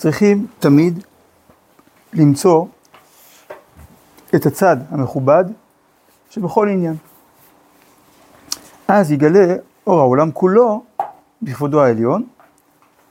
[0.00, 1.04] צריכים תמיד
[2.12, 2.66] למצוא
[4.34, 5.44] את הצד המכובד
[6.30, 6.94] שבכל עניין.
[8.88, 9.54] אז יגלה
[9.86, 10.82] אור העולם כולו
[11.42, 12.26] בכבודו העליון,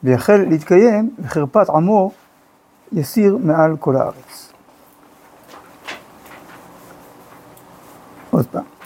[0.03, 2.11] ויחל להתקיים וחרפת עמו
[2.91, 4.53] יסיר מעל כל הארץ.
[8.31, 8.78] עוד פעם.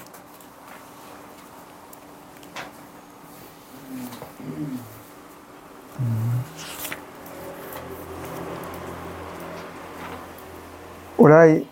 [11.23, 11.63] אולי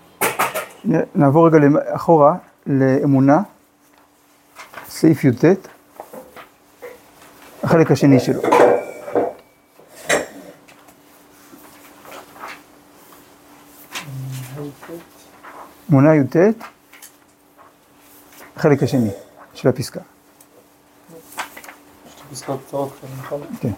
[1.15, 2.35] נעבור רגע אחורה
[2.67, 3.39] לאמונה,
[4.89, 5.45] סעיף י"ט,
[7.63, 8.41] החלק השני שלו.
[15.91, 16.35] אמונה י"ט,
[18.55, 19.11] החלק השני
[19.53, 19.99] של הפסקה.
[22.31, 23.41] פסקאות קצרות כאן, נכון?
[23.61, 23.71] כן.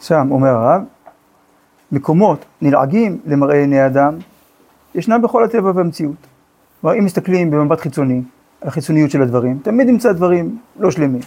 [0.00, 0.82] שם אומר הרב,
[1.94, 4.14] מקומות נלעגים למראה עיני אדם,
[4.94, 6.16] ישנם בכל הטבע והמציאות.
[6.80, 8.22] כלומר, אם מסתכלים במבט חיצוני,
[8.60, 11.20] על החיצוניות של הדברים, תמיד נמצא דברים לא שלמים,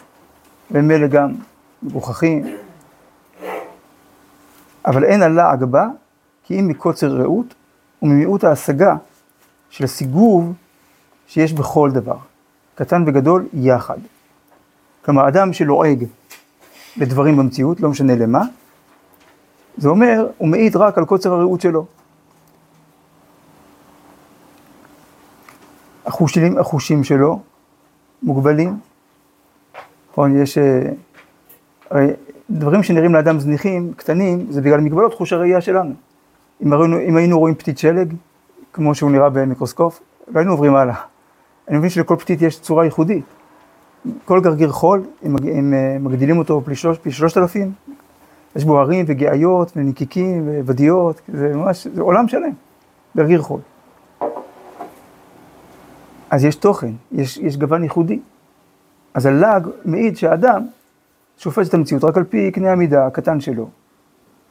[0.72, 1.34] וממילא גם
[1.84, 2.46] מגוחכים.
[4.86, 5.88] אבל אין הלעג בה,
[6.44, 7.54] כי אם מקוצר ראות
[8.02, 8.96] וממיעוט ההשגה
[9.70, 10.54] של הסיגוב
[11.28, 12.18] שיש בכל דבר,
[12.76, 13.98] קטן וגדול יחד.
[15.06, 16.06] כלומר, אדם שלועג
[16.98, 18.42] לדברים במציאות, לא משנה למה,
[19.78, 21.86] זה אומר, הוא מעיד רק על קוצר הראות שלו.
[26.06, 27.40] החושים, החושים שלו
[28.24, 28.80] מוגבלים.
[30.12, 30.58] נכון, יש...
[30.58, 30.82] אה,
[31.90, 32.08] הרי
[32.50, 35.94] דברים שנראים לאדם זניחים, קטנים, זה בגלל מגבלות חוש הראייה שלנו.
[36.64, 38.14] אם, הראינו, אם היינו רואים פתית שלג,
[38.74, 40.96] כמו שהוא נראה במיקרוסקופ, לא היינו עוברים הלאה.
[41.68, 43.26] אני מבין שלכל פתית יש צורה ייחודית.
[44.26, 46.62] כל גרגיר חול, אם, אה, מגדילים אותו
[47.02, 47.72] פי שלושת אלפים,
[48.56, 52.52] יש בו הרים וגאיות ונקיקים וודיות, זה ממש, זה עולם שלם,
[53.18, 53.60] גרגיר חול.
[56.30, 58.20] אז יש תוכן, יש, יש גוון ייחודי.
[59.14, 60.68] אז הלעג מעיד שהאדם
[61.38, 63.70] שופט את המציאות רק על פי קנה המידה הקטן שלו,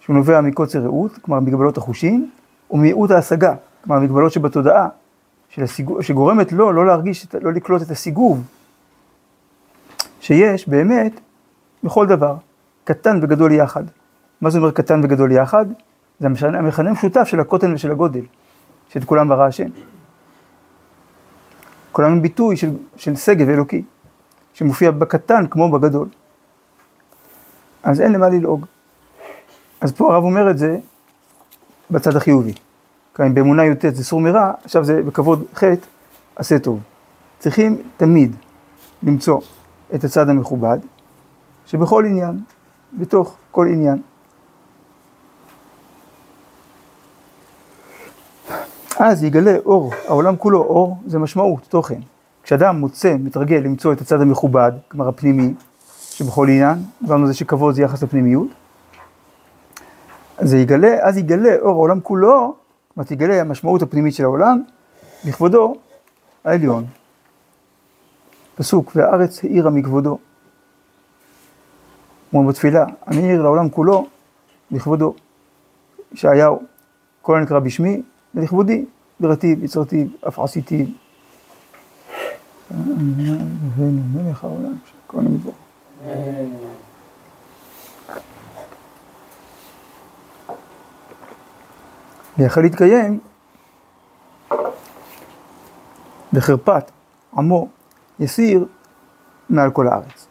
[0.01, 2.31] שהוא נובע מקוצר ראות, כלומר מגבלות החושים,
[2.71, 4.89] ומיעוט ההשגה, כלומר מגבלות שבתודעה,
[5.49, 8.43] של הסיגוב, שגורמת לו לא להרגיש, לא לקלוט את הסיגוב
[10.21, 11.21] שיש באמת
[11.85, 12.35] בכל דבר,
[12.87, 13.85] קטן וגדול יחד.
[14.41, 15.67] מה זה אומר קטן וגדול יחד?
[16.21, 18.25] זה המכנה המשותף של הקוטן ושל הגודל,
[18.89, 19.69] שאת כולם ברא השם.
[21.93, 23.83] כולם הם ביטוי של, של שגב אלוקי,
[24.55, 26.09] שמופיע בקטן כמו בגדול.
[27.83, 28.67] אז אין למה ללעוג.
[29.81, 30.79] אז פה הרב אומר את זה
[31.91, 32.53] בצד החיובי.
[33.15, 35.65] כאן באמונה י"ט זה סור מרע, עכשיו זה בכבוד ח'
[36.37, 36.81] עשה טוב.
[37.39, 38.37] צריכים תמיד
[39.03, 39.41] למצוא
[39.95, 40.79] את הצד המכובד,
[41.67, 42.39] שבכל עניין,
[42.97, 44.03] בתוך כל עניין.
[48.99, 52.01] אז יגלה אור, העולם כולו אור זה משמעות, תוכן.
[52.43, 55.55] כשאדם מוצא, מתרגל למצוא את הצד המכובד, כלומר הפנימי,
[56.11, 58.49] שבכל עניין, דיברנו על זה שכבוד זה יחס לפנימיות,
[60.39, 62.55] אז יגלה, אז יגלה אור העולם כולו,
[62.89, 64.63] זאת אומרת יגלה המשמעות הפנימית של העולם,
[65.25, 65.75] לכבודו
[66.45, 66.85] העליון.
[68.55, 70.19] פסוק, והארץ האירה מכבודו.
[72.33, 74.07] אומרים בתפילה, אני אעיר לעולם כולו
[74.71, 75.15] לכבודו.
[76.13, 76.63] ישעיהו,
[77.23, 78.03] כל הנקרא בשמי,
[78.35, 78.85] ולכבודי,
[79.21, 80.93] ברטיב, יצרתי, אף עשיתי.
[84.15, 84.75] מלך העולם,
[85.07, 85.51] כל המדבר.
[92.39, 93.19] ויכול להתקיים
[96.33, 96.91] בחרפת
[97.37, 97.69] עמו
[98.21, 98.67] יסיר
[99.51, 100.27] מעל כל הארץ.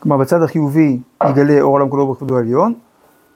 [0.00, 2.74] כלומר בצד החיובי יגלה אור העולם כולו בכבודו העליון,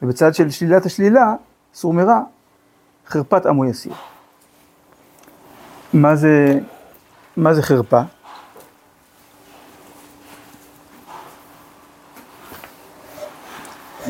[0.03, 1.35] ובצד של שלילת השלילה,
[1.75, 2.21] סור מרע,
[3.07, 3.93] חרפת עמו יסיר.
[5.93, 6.59] מה זה,
[7.37, 8.01] מה זה חרפה?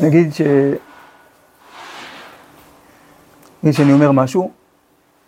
[0.01, 0.41] נגיד ש...
[3.63, 4.51] נגיד שאני אומר משהו,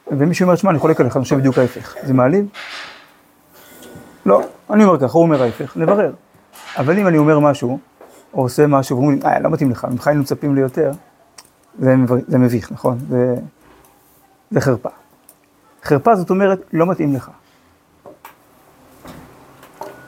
[0.07, 1.95] ומישהו אומר, שמע, אני חולק עליך, אני חושב בדיוק ההפך.
[2.03, 2.45] זה מעליב?
[4.25, 6.11] לא, אני אומר ככה, הוא אומר ההפך, נברר.
[6.77, 7.79] אבל אם אני אומר משהו,
[8.33, 10.91] או עושה משהו, ואומרים לי, אה, לא מתאים לך, ממך היינו מצפים לי יותר,
[11.79, 11.95] זה,
[12.27, 12.97] זה מביך, נכון?
[13.09, 13.35] זה,
[14.51, 14.89] זה חרפה.
[15.83, 17.31] חרפה זאת אומרת, לא מתאים לך.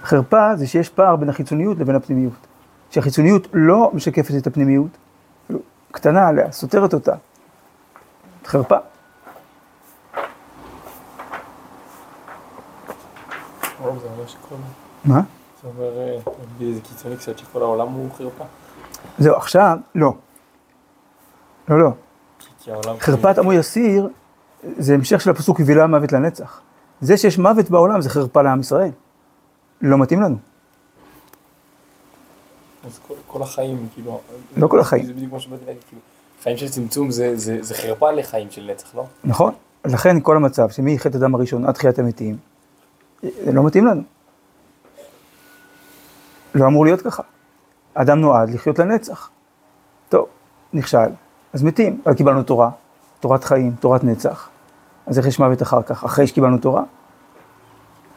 [0.03, 2.47] חרפה זה שיש פער בין החיצוניות לבין הפנימיות.
[2.91, 4.97] שהחיצוניות לא משקפת את הפנימיות,
[5.91, 7.15] קטנה עליה, סותרת אותה.
[8.45, 8.77] חרפה.
[13.79, 15.93] הרב זה אומר?
[15.93, 18.43] זה אה, באיזה קיצוני קצת שכל העולם הוא חרפה.
[19.19, 20.13] זהו, עכשיו, לא.
[21.69, 21.89] לא, לא.
[22.99, 24.09] חרפת עמו יסיר,
[24.77, 26.61] זה המשך של הפסוק יבילה מוות לנצח.
[27.01, 28.91] זה שיש מוות בעולם זה חרפה לעם ישראל.
[29.81, 30.35] לא מתאים לנו.
[32.85, 34.19] אז כל- כל החיים, כאילו...
[34.57, 35.05] לא כל החיים.
[35.05, 36.01] זה בדיוק מה שבאתי להגיד, כאילו,
[36.43, 39.05] חיים של צמצום זה- זה זה חרפה לחיים של נצח, לא?
[39.23, 39.53] נכון?
[39.85, 42.37] לכן כל המצב שמחטא אדם הראשון עד תחיית המתים,
[43.21, 44.01] זה לא מתאים לנו.
[46.55, 47.23] לא אמור להיות ככה.
[47.93, 49.29] אדם נועד לחיות לנצח.
[50.09, 50.27] טוב,
[50.73, 51.09] נכשל,
[51.53, 52.01] אז מתים.
[52.05, 52.69] אבל קיבלנו תורה,
[53.19, 54.49] תורת חיים, תורת נצח.
[55.07, 56.03] אז איך יש מוות אחר כך?
[56.03, 56.83] אחרי שקיבלנו תורה?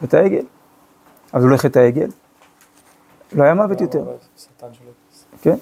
[0.02, 0.44] חטא העגל.
[1.32, 2.08] אז אולי חטא העגל?
[3.32, 4.04] לא היה מוות יותר,
[4.36, 4.90] שטן שלו.
[5.42, 5.56] כן?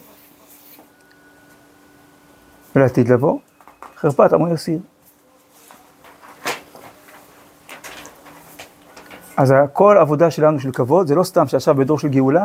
[2.76, 3.38] ולעתיד לבוא,
[3.96, 4.78] חרפת עמו יסיר.
[9.40, 12.44] אז כל עבודה שלנו של כבוד, זה לא סתם שעכשיו בדור של גאולה,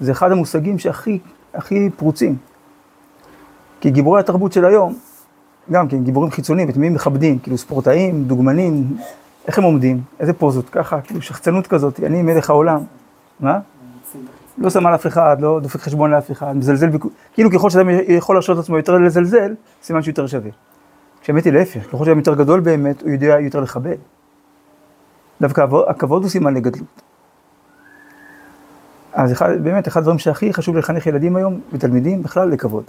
[0.00, 1.18] זה אחד המושגים שהכי
[1.54, 2.36] הכי פרוצים.
[3.80, 4.94] כי גיבורי התרבות של היום,
[5.72, 7.38] גם כן, גיבורים חיצוניים, את מי הם מכבדים?
[7.38, 8.96] כאילו ספורטאים, דוגמנים,
[9.46, 10.00] איך הם עומדים?
[10.20, 10.68] איזה פוזות?
[10.68, 12.80] ככה, כאילו שחצנות כזאת, אני מלך העולם.
[13.40, 13.58] מה?
[14.58, 16.88] לא שם על אף אחד, לא דופק חשבון לאף אחד, מזלזל,
[17.32, 20.50] כאילו ככל שאדם יכול להרשות לעצמו יותר לזלזל, סימן שהוא יותר שווה.
[21.20, 23.96] כשהאמת היא להפך, ככל שאדם יותר גדול באמת, הוא יודע יותר לכבד.
[25.40, 27.02] דווקא הכבוד- הוא סימן לגדלות.
[29.12, 32.84] אז אחד, באמת, אחד הדברים שהכי חשוב לחנך ילדים היום, ותלמידים בכלל, לכבוד.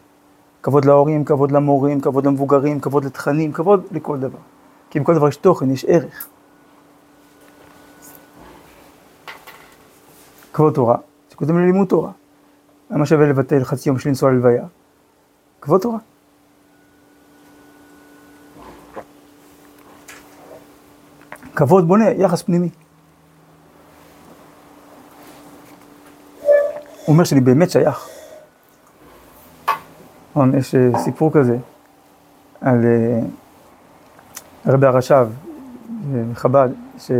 [0.63, 4.39] כבוד להורים, כבוד למורים, כבוד למבוגרים, כבוד לתכנים, כבוד לכל דבר.
[4.89, 6.27] כי בכל דבר יש תוכן, יש ערך.
[10.53, 10.98] כבוד תורה,
[11.30, 12.12] שקודם ללימוד תורה.
[12.89, 14.63] למה שווה לבטל חצי יום של לנסוע ללוויה?
[15.62, 15.98] כבוד תורה.
[21.56, 22.69] כבוד בונה, יחס פנימי.
[27.06, 28.07] הוא אומר שאני באמת שייך.
[30.31, 31.57] נכון, יש אה, סיפור כזה
[32.62, 33.19] על אה,
[34.65, 35.27] הרבי הרש"ב
[36.31, 37.12] מחב"ד, ש...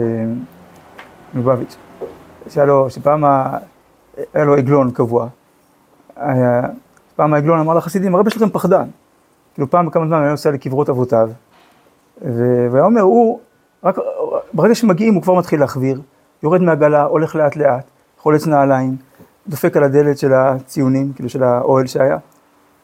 [1.33, 1.75] מלובביץ',
[2.49, 3.25] שהיה לו, שפעם
[4.33, 5.27] היה לו עגלון קבוע.
[7.15, 8.87] פעם העגלון אמר לחסידים, הרבה שלכם פחדן.
[9.53, 11.29] כאילו פעם בכמה זמן היה נוסע לקברות אבותיו,
[12.21, 13.39] והיה אומר, הוא,
[13.83, 13.97] רק
[14.53, 16.01] ברגע שמגיעים הוא כבר מתחיל להחוויר,
[16.43, 17.85] יורד מהגלה, הולך לאט לאט,
[18.17, 18.95] חולץ נעליים,
[19.47, 22.17] דופק על הדלת של הציונים, כאילו של האוהל שהיה,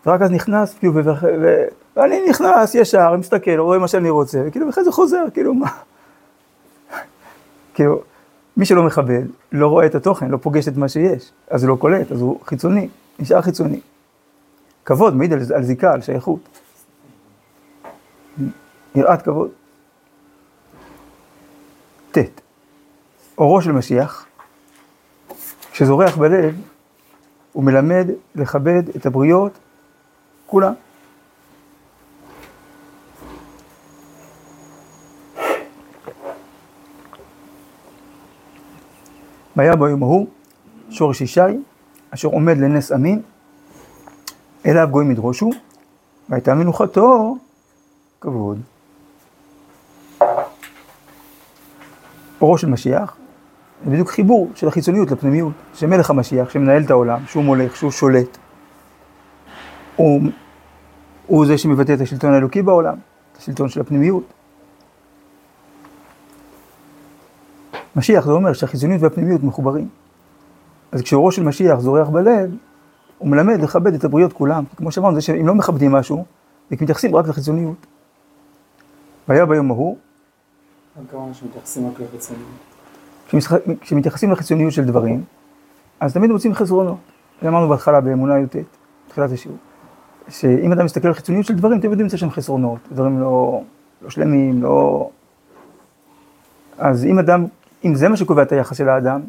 [0.05, 1.01] ורק אז נכנס, כאילו, ו-
[1.41, 1.65] ו-
[1.95, 5.69] ואני נכנס ישר, מסתכל, רואה מה שאני רוצה, וכאילו, ואחרי זה חוזר, כאילו, מה?
[7.73, 8.01] כאילו,
[8.57, 11.75] מי שלא מכבד, לא רואה את התוכן, לא פוגש את מה שיש, אז הוא לא
[11.75, 12.87] קולט, אז הוא חיצוני,
[13.19, 13.79] נשאר חיצוני.
[14.85, 16.39] כבוד מעיד על, על זיקה, על שייכות.
[18.95, 19.49] יראת כבוד.
[22.17, 22.41] ט.
[23.37, 24.25] אורו של משיח,
[25.71, 26.61] כשזורח בלב,
[27.53, 29.51] הוא מלמד לכבד את הבריות,
[30.45, 30.73] כולם.
[39.55, 40.27] והיה ביום ההוא
[40.89, 41.41] שורש ישי,
[42.09, 43.21] אשר עומד לנס עמים,
[44.65, 45.49] אליו גויים ידרושו,
[46.29, 47.37] והייתה מנוחתו
[48.21, 48.61] כבוד.
[52.41, 53.17] אורו של משיח,
[53.85, 58.37] זה בדיוק חיבור של החיצוניות לפנימיות, שמלך המשיח, שמנהל את העולם, שהוא מולך, שהוא שולט,
[59.95, 60.21] הוא,
[61.27, 62.95] הוא זה שמבטא את השלטון האלוקי בעולם,
[63.31, 64.23] את השלטון של הפנימיות.
[67.95, 69.89] משיח זה אומר שהחיצוניות והפנימיות מחוברים.
[70.91, 72.55] אז כשאורו של משיח זורח בלב,
[73.17, 74.63] הוא מלמד לכבד את הבריות כולם.
[74.75, 76.25] כמו שאמרנו, זה שאם לא מכבדים משהו,
[76.71, 77.85] מתייחסים רק לחיצוניות.
[79.27, 79.97] והיה ביום ההוא,
[81.11, 82.47] כמה אנשים מתייחסים רק לחיצוניות.
[83.81, 85.23] כשמתייחסים לחיצוניות של דברים,
[85.99, 86.97] אז תמיד מוצאים חסרונות.
[87.41, 88.55] זה אמרנו בהתחלה באמונה י"ט,
[89.07, 89.57] בתחילת השיעור.
[90.29, 93.61] שאם אדם מסתכל על חיצוניות של דברים, תמיד ימצא שם חסרונות, דברים לא,
[94.01, 95.09] לא שלמים, לא...
[96.77, 97.45] אז אם אדם,
[97.85, 99.21] אם זה מה שקובע את היחס של האדם,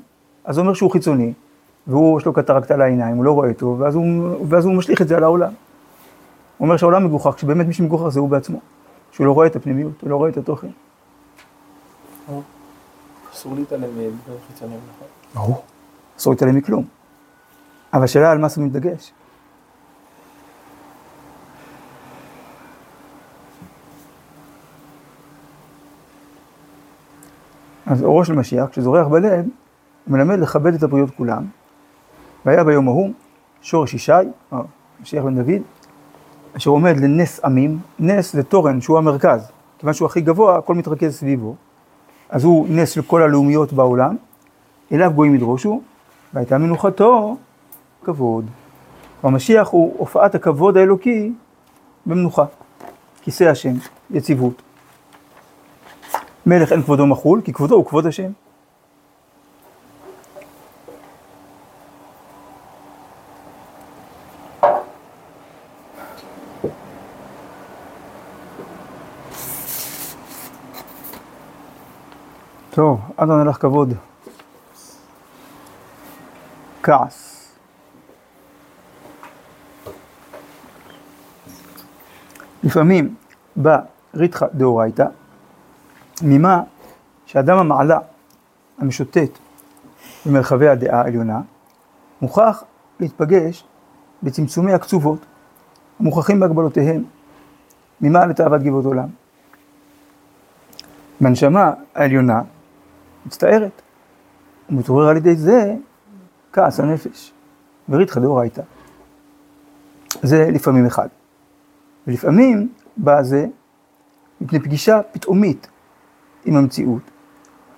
[0.45, 1.33] אז זה אומר שהוא חיצוני,
[1.87, 5.03] והוא, יש לו קטרקט על העיניים, הוא לא רואה טוב, ואז הוא, ואז הוא משליך
[5.03, 5.53] את זה על העולם.
[6.59, 8.61] הוא אומר שהעולם מגוחך, כשבאמת מי שמגוחך זה הוא בעצמו.
[9.13, 10.69] שהוא לא רואה את הפנימיות, הוא לא רואה את התוכן.
[13.33, 15.09] אסור להתעלם מדברים חיצוניים, נכון?
[15.35, 15.63] ברור.
[16.19, 16.85] אסור להתעלם מכלום.
[17.93, 19.13] אבל השאלה על מה שמים דגש.
[27.87, 29.49] אז אורו של משיח, כשזורח בלב, הוא
[30.07, 31.47] מלמד לכבד את הבריות כולם.
[32.45, 33.11] והיה ביום ההוא
[33.63, 34.13] שורש ישי,
[34.53, 34.59] או
[35.01, 35.63] משיח בן דוד,
[36.57, 41.15] אשר עומד לנס עמים, נס זה תורן שהוא המרכז, כיוון שהוא הכי גבוה, הכל מתרכז
[41.17, 41.57] סביבו.
[42.31, 44.17] אז הוא נס של כל הלאומיות בעולם,
[44.93, 45.81] אליו גויים ידרושו,
[46.35, 47.37] והייתה מנוחתו
[48.05, 48.47] כבוד.
[49.23, 51.33] המשיח הוא הופעת הכבוד האלוקי
[52.07, 52.45] במנוחה.
[53.23, 53.75] כיסא השם,
[54.11, 54.63] יציבות.
[56.47, 58.31] מלך אין כבודו מחול, כי כבודו הוא כבוד השם.
[72.79, 73.95] טוב, אדון הלך כבוד.
[76.83, 77.49] כעס.
[82.63, 83.15] לפעמים
[83.57, 83.79] בא
[84.15, 85.07] ריתחא דאורייתא,
[86.23, 86.63] ממה
[87.27, 87.99] שאדם המעלה
[88.79, 89.39] המשוטט
[90.27, 91.41] במרחבי הדעה העליונה,
[92.23, 92.65] מוכרח
[93.01, 93.65] להתפגש
[94.23, 95.27] בצמצומי הקצובות,
[96.01, 97.05] המוכרחים בהגבלותיהם,
[98.01, 99.09] ממה לתאוות גבעות עולם.
[101.21, 102.43] והנשמה העליונה
[103.29, 103.83] מצטערת,
[104.71, 105.75] ומתעורר על ידי זה
[106.53, 107.33] כעס הנפש,
[107.89, 108.63] וריתחא דאורייתא.
[110.23, 111.09] זה לפעמים אחד.
[112.07, 113.47] ולפעמים בא זה
[114.41, 115.69] מפני פגישה פתאומית
[116.45, 117.03] עם המציאות,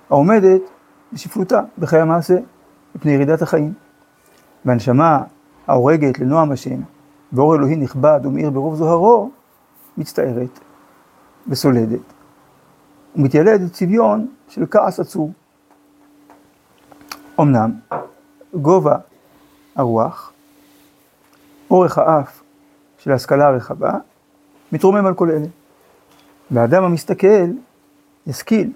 [0.09, 0.61] העומדת
[1.13, 2.35] בשפלותה בחיי המעשה,
[2.95, 3.73] מפני ירידת החיים.
[4.65, 5.23] והנשמה
[5.67, 6.81] ההורגת לנועם השם,
[7.33, 9.31] ואור אלוהי נכבד ומאיר ברוב זוהרו,
[9.97, 10.59] מצטערת
[11.47, 12.13] וסולדת,
[13.15, 15.31] ומתיילדת צביון של כעס עצור.
[17.39, 17.71] אמנם,
[18.53, 18.95] גובה
[19.75, 20.31] הרוח,
[21.71, 22.41] אורך האף
[22.97, 23.93] של ההשכלה הרחבה,
[24.71, 25.47] מתרומם על כל אלה.
[26.51, 27.47] והאדם המסתכל
[28.27, 28.71] ישכיל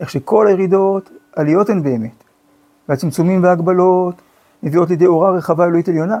[0.00, 2.24] איך שכל הירידות עליות הן באמת,
[2.88, 4.14] והצמצומים וההגבלות
[4.62, 6.20] מביאות לידי אורה רחבה אלוהית עליונה.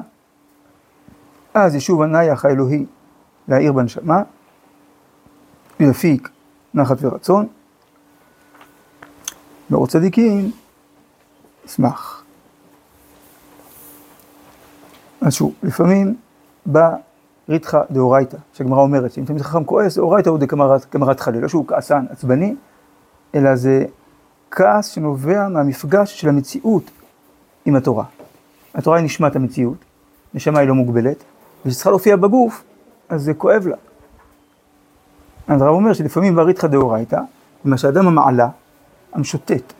[1.54, 2.86] אז ישוב הנייח האלוהי
[3.48, 4.22] להאיר בנשמה,
[5.80, 6.28] ויפיק
[6.74, 7.46] נחת ורצון.
[9.70, 10.50] באור צדיקים
[11.68, 12.24] ישמח.
[15.20, 16.16] אז שוב, לפעמים
[16.66, 16.94] בא
[17.48, 22.04] ריתחא דאורייתא, שהגמרא אומרת שאם תמיד חכם כועס, דאורייתא הוא דקמרת חליל, לא שהוא כעסן,
[22.10, 22.54] עצבני,
[23.34, 23.84] אלא זה
[24.50, 26.90] כעס שנובע מהמפגש של המציאות
[27.64, 28.04] עם התורה.
[28.74, 29.84] התורה היא נשמת המציאות,
[30.34, 31.24] נשמה היא לא מוגבלת,
[31.66, 32.64] וכשצריכה להופיע בגוף,
[33.08, 33.76] אז זה כואב לה.
[35.48, 37.20] אז הרב אומר שלפעמים בריתחא דאורייתא,
[37.64, 38.48] מה שאדם המעלה,
[39.12, 39.72] המשוטט,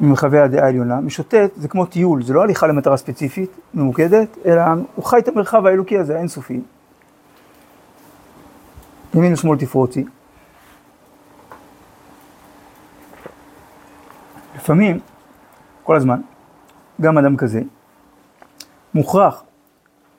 [0.00, 4.62] ממרחבי הדעה העליונה, משוטט זה כמו טיול, זה לא הליכה למטרה ספציפית, ממוקדת, אלא
[4.94, 6.60] הוא חי את המרחב האלוקי הזה, האינסופי.
[9.14, 10.04] ימין ושמאל תפרוצי.
[14.56, 14.98] לפעמים,
[15.82, 16.20] כל הזמן,
[17.00, 17.60] גם אדם כזה,
[18.94, 19.42] מוכרח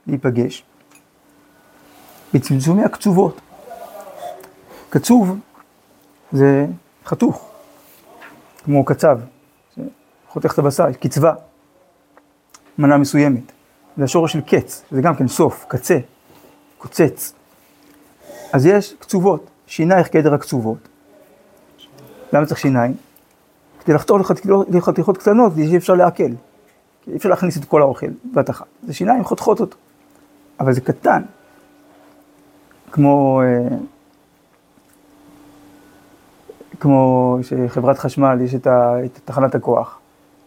[0.07, 0.63] להיפגש
[2.33, 3.41] בצמצומי הקצובות.
[4.89, 5.39] קצוב
[6.31, 6.65] זה
[7.05, 7.51] חתוך,
[8.65, 9.19] כמו קצב,
[10.35, 11.33] חותך את הבשר, קצבה,
[12.77, 13.51] מנה מסוימת.
[13.97, 15.97] זה השורש של קץ, זה גם כן סוף, קצה,
[16.77, 17.33] קוצץ.
[18.53, 20.77] אז יש קצובות, שינייך כעדר הקצובות.
[22.33, 22.93] למה צריך שיניים?
[23.79, 24.19] כדי לחתור
[24.71, 26.23] לחתיכות קטנות, כדי שאי אפשר לעכל.
[27.07, 28.65] אי אפשר להכניס את כל האוכל בבת אחת.
[28.83, 29.77] זה שיניים חותכות אותו.
[30.59, 31.21] אבל זה קטן.
[32.91, 33.77] כמו, אה,
[36.79, 39.99] כמו שחברת חשמל יש את, ה, את תחנת הכוח.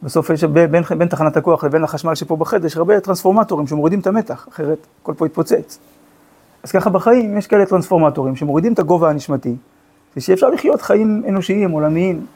[0.02, 4.06] בסוף יש בין, בין, תחנת הכוח לבין החשמל שפה בחדר, יש הרבה טרנספורמטורים שמורידים את
[4.06, 5.78] המתח, אחרת הכל פה יתפוצץ.
[6.62, 9.56] אז ככה בחיים יש כאלה טרנספורמטורים שמורידים את הגובה הנשמתי,
[10.16, 12.26] ושאפשר לחיות חיים אנושיים, עולמיים,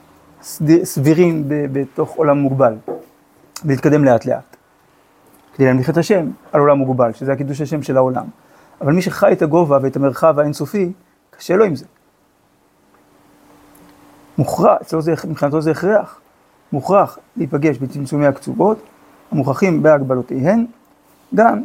[0.85, 2.75] סבירים בתוך עולם מוגבל,
[3.65, 4.57] ולהתקדם לאט לאט.
[5.55, 8.25] כדי להמליך את השם על עולם מוגבל, שזה הקידוש השם של העולם.
[8.81, 10.93] אבל מי שחי את הגובה ואת המרחב האינסופי,
[11.31, 11.85] קשה לו עם זה.
[14.39, 16.21] מוכרח, אצלו זה, מבחינתו זה הכרח,
[16.73, 18.79] מוכרח להיפגש בצמצומי הקצובות,
[19.33, 20.67] המוכרחים בהגבלותיהן,
[21.35, 21.63] גם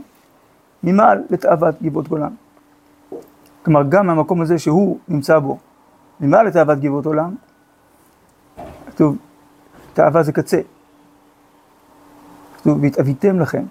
[0.84, 2.34] ממעל לתאוות גבעות גולן.
[3.64, 5.58] כלומר, גם מהמקום הזה שהוא נמצא בו,
[6.20, 7.36] ממעל לתאוות גבעות עולם,
[8.88, 9.18] כתוב,
[9.94, 10.62] תאווה זה קצה.
[12.58, 13.64] כתוב, והתאוויתם לכם,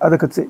[0.00, 0.42] עד הקצה.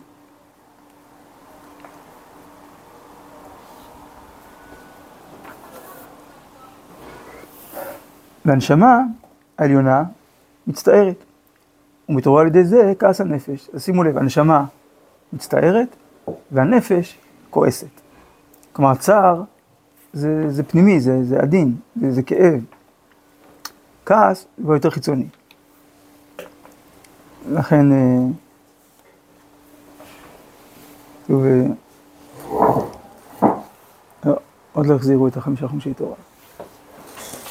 [8.44, 9.00] והנשמה
[9.62, 10.04] העליונה
[10.66, 11.24] מצטערת,
[12.08, 13.70] ומתעורר על ידי זה כעס הנפש.
[13.74, 14.64] אז שימו לב, הנשמה
[15.32, 15.96] מצטערת
[16.52, 17.18] והנפש
[17.50, 18.00] כועסת.
[18.72, 19.42] כלומר, הצער
[20.12, 22.64] זה, זה פנימי, זה, זה עדין, זה, זה כאב.
[24.06, 25.26] כעס הוא יותר חיצוני.
[27.50, 28.18] לכן, אה,
[31.26, 31.66] טוב, אה,
[34.24, 34.36] לא,
[34.72, 36.16] עוד לא החזירו את החמישה חומשי תורה.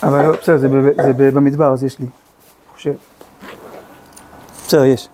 [0.04, 0.68] אבל לא, בסדר, זה,
[1.32, 2.06] במדבר, אז יש לי,
[2.76, 2.94] חושב.
[4.68, 5.10] בסדר, יש.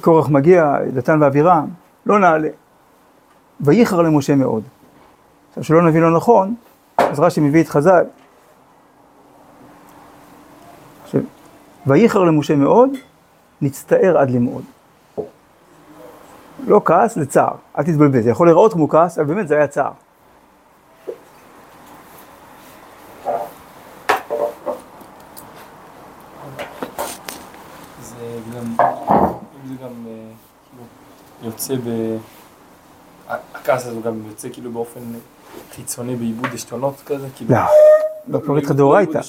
[0.00, 1.68] קורח מגיע, דתן ואבירם,
[2.06, 2.48] לא נעלה.
[3.60, 4.62] וייחר למשה מאוד.
[5.48, 6.54] עכשיו, שלא נבין לא נכון,
[6.98, 8.04] אז רש"י מביא את חז"ל.
[11.86, 12.90] וייחר למשה מאוד,
[13.62, 14.64] נצטער עד למאוד.
[16.66, 17.54] לא כעס, זה צער.
[17.78, 19.92] אל תתבלבל, זה יכול להיראות כמו כעס, אבל באמת זה היה צער.
[28.00, 28.86] זה גם,
[29.64, 30.12] אם זה גם אה,
[30.70, 30.84] כאילו,
[31.42, 32.16] יוצא ב...
[33.54, 35.00] הכעס הזה גם יוצא כאילו באופן
[35.72, 37.26] חיצוני בעיבוד עשתונות כזה?
[37.36, 37.60] כאילו, לא,
[38.28, 39.20] לא פריט לך דאורייתא.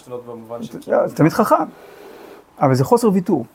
[1.06, 1.56] זה תמיד חכם,
[2.60, 3.46] אבל זה חוסר ויתור.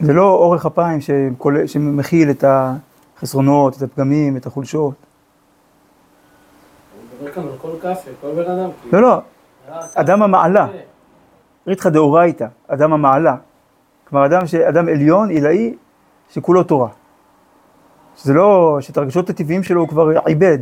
[0.00, 0.98] זה לא אורך אפיים
[1.66, 4.94] שמכיל את החסרונות, את הפגמים, את החולשות.
[6.94, 8.70] אני מדבר כאן על כל כאפה, כל בן אדם.
[8.92, 9.20] לא, לא,
[9.68, 10.68] אה, אדם המעלה.
[10.72, 10.78] כן.
[11.66, 13.36] ריתחא דאורייתא, אדם המעלה.
[14.12, 14.54] כלומר, אדם, ש...
[14.54, 15.74] אדם עליון, עילאי,
[16.30, 16.88] שכולו תורה.
[18.16, 20.58] שזה לא, שאת הרגשות הטבעיים שלו הוא כבר עיבד,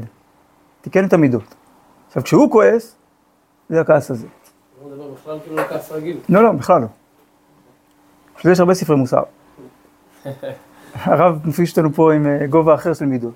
[0.81, 1.55] תיקן את המידות.
[2.07, 2.97] עכשיו, כשהוא כועס,
[3.69, 4.27] זה הכעס הזה.
[4.81, 6.21] הוא מדבר בכלל כאילו כעס רגיל.
[6.29, 6.87] לא, לא, בכלל לא.
[8.37, 9.23] בשביל זה יש הרבה ספרי מוסר.
[10.95, 13.35] הרב מפיש אותנו פה עם אה, גובה אחר של מידות.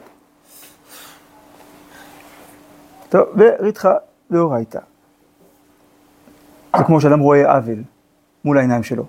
[3.08, 3.92] טוב, וריתחא
[4.30, 4.80] דאורייתא.
[6.76, 7.82] זה כמו שאדם רואה עוול
[8.44, 9.06] מול העיניים שלו.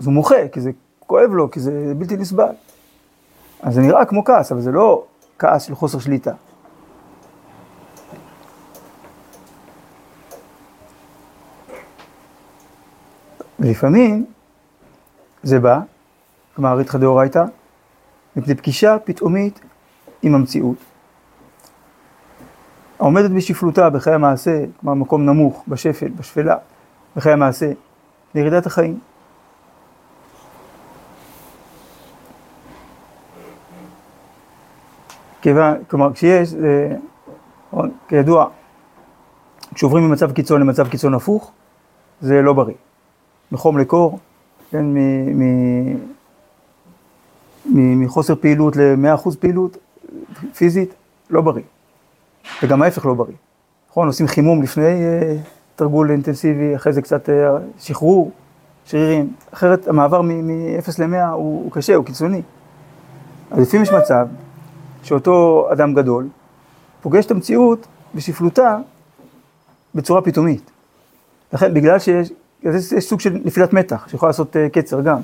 [0.00, 2.52] אז הוא מוחה, כי זה כואב לו, כי זה בלתי נסבל.
[3.62, 5.04] אז זה נראה כמו כעס, אבל זה לא
[5.38, 6.32] כעס של חוסר שליטה.
[13.58, 14.26] ולפעמים
[15.42, 15.80] זה בא,
[16.54, 17.44] כלומר ריתחא דאורייתא,
[18.36, 19.60] מפני פגישה פתאומית
[20.22, 20.76] עם המציאות.
[22.98, 26.56] העומדת בשפלותה בחיי המעשה, כלומר מקום נמוך, בשפל, בשפלה,
[27.16, 27.72] בחיי המעשה,
[28.34, 29.00] לירידת החיים.
[35.42, 36.96] כיוון, כלומר כשיש, אה,
[38.08, 38.46] כידוע,
[39.74, 41.52] כשעוברים ממצב קיצון למצב קיצון הפוך,
[42.20, 42.74] זה לא בריא.
[43.52, 44.18] מחום לקור,
[44.70, 45.96] כן, מ- מ-
[48.00, 49.76] מחוסר פעילות ל-100% פעילות
[50.54, 50.94] פיזית,
[51.30, 51.62] לא בריא.
[52.62, 53.34] וגם ההפך לא בריא.
[53.90, 55.36] נכון, עושים חימום לפני אה,
[55.76, 57.34] תרגול אינטנסיבי, אחרי זה קצת אה,
[57.78, 58.30] שחרור,
[58.84, 59.32] שרירים.
[59.54, 62.42] אחרת המעבר מ-0 ל-100 הוא, הוא קשה, הוא קיצוני.
[63.50, 64.26] אז לפעמים יש מצב
[65.02, 66.28] שאותו אדם גדול
[67.02, 68.76] פוגש את המציאות בשפלותה
[69.94, 70.70] בצורה פתאומית.
[71.52, 72.32] לכן, בגלל שיש,
[72.62, 75.20] יש, יש סוג של נפילת מתח, שיכולה לעשות uh, קצר גם.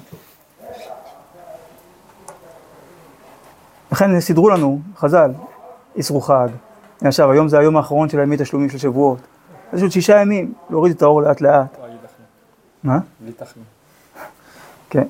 [3.92, 5.30] לכן סידרו לנו, חז"ל,
[5.96, 6.48] איסרו חג.
[7.00, 9.18] עכשיו, היום זה היום האחרון של הימי תשלומים של שבועות.
[9.72, 11.78] יש עוד שישה ימים, להוריד את האור לאט לאט.
[12.82, 12.98] מה?
[13.20, 13.64] בלי תחמיא.
[14.90, 15.06] כן.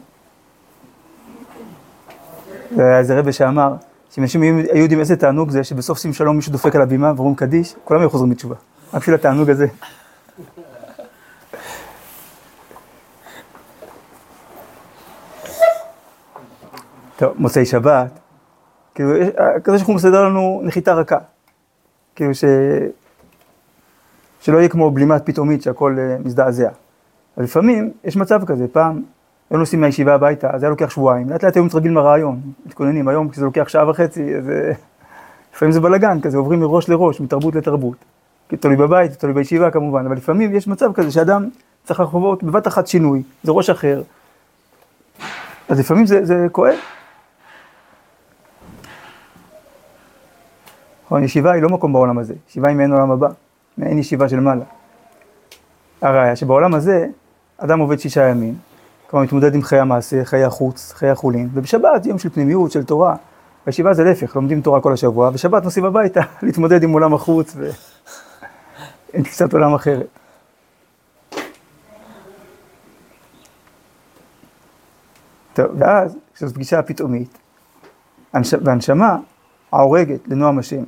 [2.76, 3.74] היה איזה רבה שאמר,
[4.16, 7.36] שאם אנשים היו יודעים איזה תענוג זה, שבסוף שים שלום מישהו דופק על הבימה ואומרים
[7.36, 8.54] קדיש, כולם היו חוזרים בתשובה.
[8.94, 9.66] רק בשביל התענוג הזה.
[17.16, 18.18] טוב, מוצאי שבת,
[18.94, 19.10] כאילו,
[19.56, 21.18] הקדוש ברוך מסדר לנו נחיתה רכה.
[22.14, 22.44] כאילו ש...
[24.40, 26.68] שלא יהיה כמו בלימת פתאומית שהכל אה, מזדעזע.
[27.36, 29.02] אבל לפעמים יש מצב כזה, פעם
[29.50, 33.28] היו נוסעים מהישיבה הביתה, אז היה לוקח שבועיים, לאט לאט היו מתרגלים לרעיון, מתכוננים, היום
[33.28, 34.72] כשזה לוקח שעה וחצי, אז אה,
[35.54, 37.96] לפעמים זה בלאגן כזה, עוברים מראש לראש, מתרבות לתרבות.
[38.60, 41.48] תלוי בבית, תלוי בישיבה כמובן, אבל לפעמים יש מצב כזה שאדם
[41.84, 44.02] צריך לחוות בבת אחת שינוי, זה ראש אחר,
[45.68, 46.74] אז לפעמים זה, זה כואב.
[51.04, 53.28] נכון, ישיבה היא לא מקום בעולם הזה, ישיבה היא מעין עולם הבא,
[53.78, 54.64] מעין ישיבה של מעלה.
[56.02, 57.06] הראיה שבעולם הזה,
[57.58, 58.54] אדם עובד שישה ימים,
[59.10, 63.16] כלומר מתמודד עם חיי המעשה, חיי החוץ, חיי החולין, ובשבת יום של פנימיות, של תורה.
[63.66, 69.22] בישיבה זה להפך, לומדים תורה כל השבוע, ושבת נוסעים הביתה להתמודד עם עולם החוץ ועם
[69.22, 70.06] תפיסת עולם אחרת.
[75.52, 77.38] טוב, ואז, כשזו פגישה פתאומית,
[78.32, 78.54] הנש...
[78.62, 79.16] והנשמה
[79.72, 80.82] העורגת לנועם השם,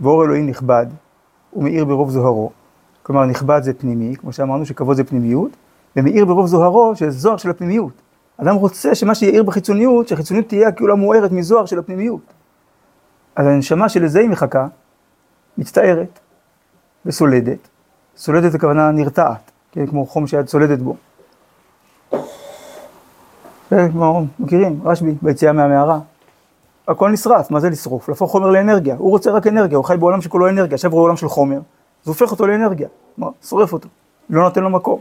[0.00, 0.86] ואור אלוהים נכבד,
[1.52, 2.50] ומאיר ברוב זוהרו.
[3.02, 5.50] כלומר, נכבד זה פנימי, כמו שאמרנו שכבוד זה פנימיות,
[5.96, 7.92] ומאיר ברוב זוהרו, שזה זוהר של הפנימיות.
[8.36, 12.32] אדם רוצה שמה שיאיר בחיצוניות, שהחיצוניות תהיה כאילו המוארת מזוהר של הפנימיות.
[13.36, 14.66] אז הנשמה שלזה היא מחכה,
[15.58, 16.18] מצטערת
[17.06, 17.68] וסולדת.
[18.16, 20.96] סולדת הכוונה נרתעת, כן, כמו חום שאת סולדת בו.
[23.70, 26.00] זה כמו, מכירים, רשב"י, ביציאה מהמערה.
[26.88, 28.08] הכל נשרף, מה זה לשרוף?
[28.08, 28.96] להפוך חומר לאנרגיה.
[28.98, 31.60] הוא רוצה רק אנרגיה, הוא חי בעולם שכולו אנרגיה, עכשיו הוא עולם של חומר,
[32.04, 32.88] זה הופך אותו לאנרגיה.
[33.18, 33.88] מה, שורף אותו,
[34.30, 35.00] לא נותן לו מקום.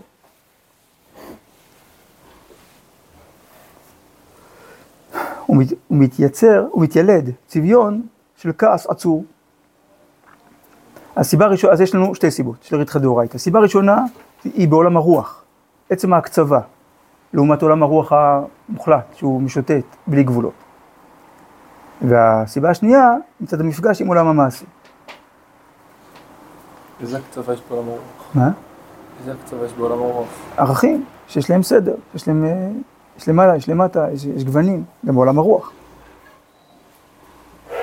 [5.51, 8.01] הוא, מת, הוא מתייצר, הוא מתיילד, צביון
[8.35, 9.25] של כעס עצור.
[11.15, 13.35] הסיבה הראשונה, אז יש לנו שתי סיבות של ריתחא דאורייתא.
[13.35, 14.05] הסיבה הראשונה
[14.43, 15.43] היא בעולם הרוח,
[15.89, 16.59] עצם ההקצבה,
[17.33, 20.53] לעומת עולם הרוח המוחלט, שהוא משוטט בלי גבולות.
[22.01, 24.65] והסיבה השנייה, מצד המפגש עם עולם המעשה.
[27.01, 28.01] איזה הקצבה יש בעולם הרוח?
[28.33, 28.51] מה?
[29.19, 30.27] איזה הקצבה יש בעולם הרוח?
[30.57, 32.69] ערכים שיש להם סדר, יש להם, אה,
[33.21, 35.71] יש למעלה, יש למטה, יש, יש גוונים, גם בעולם הרוח.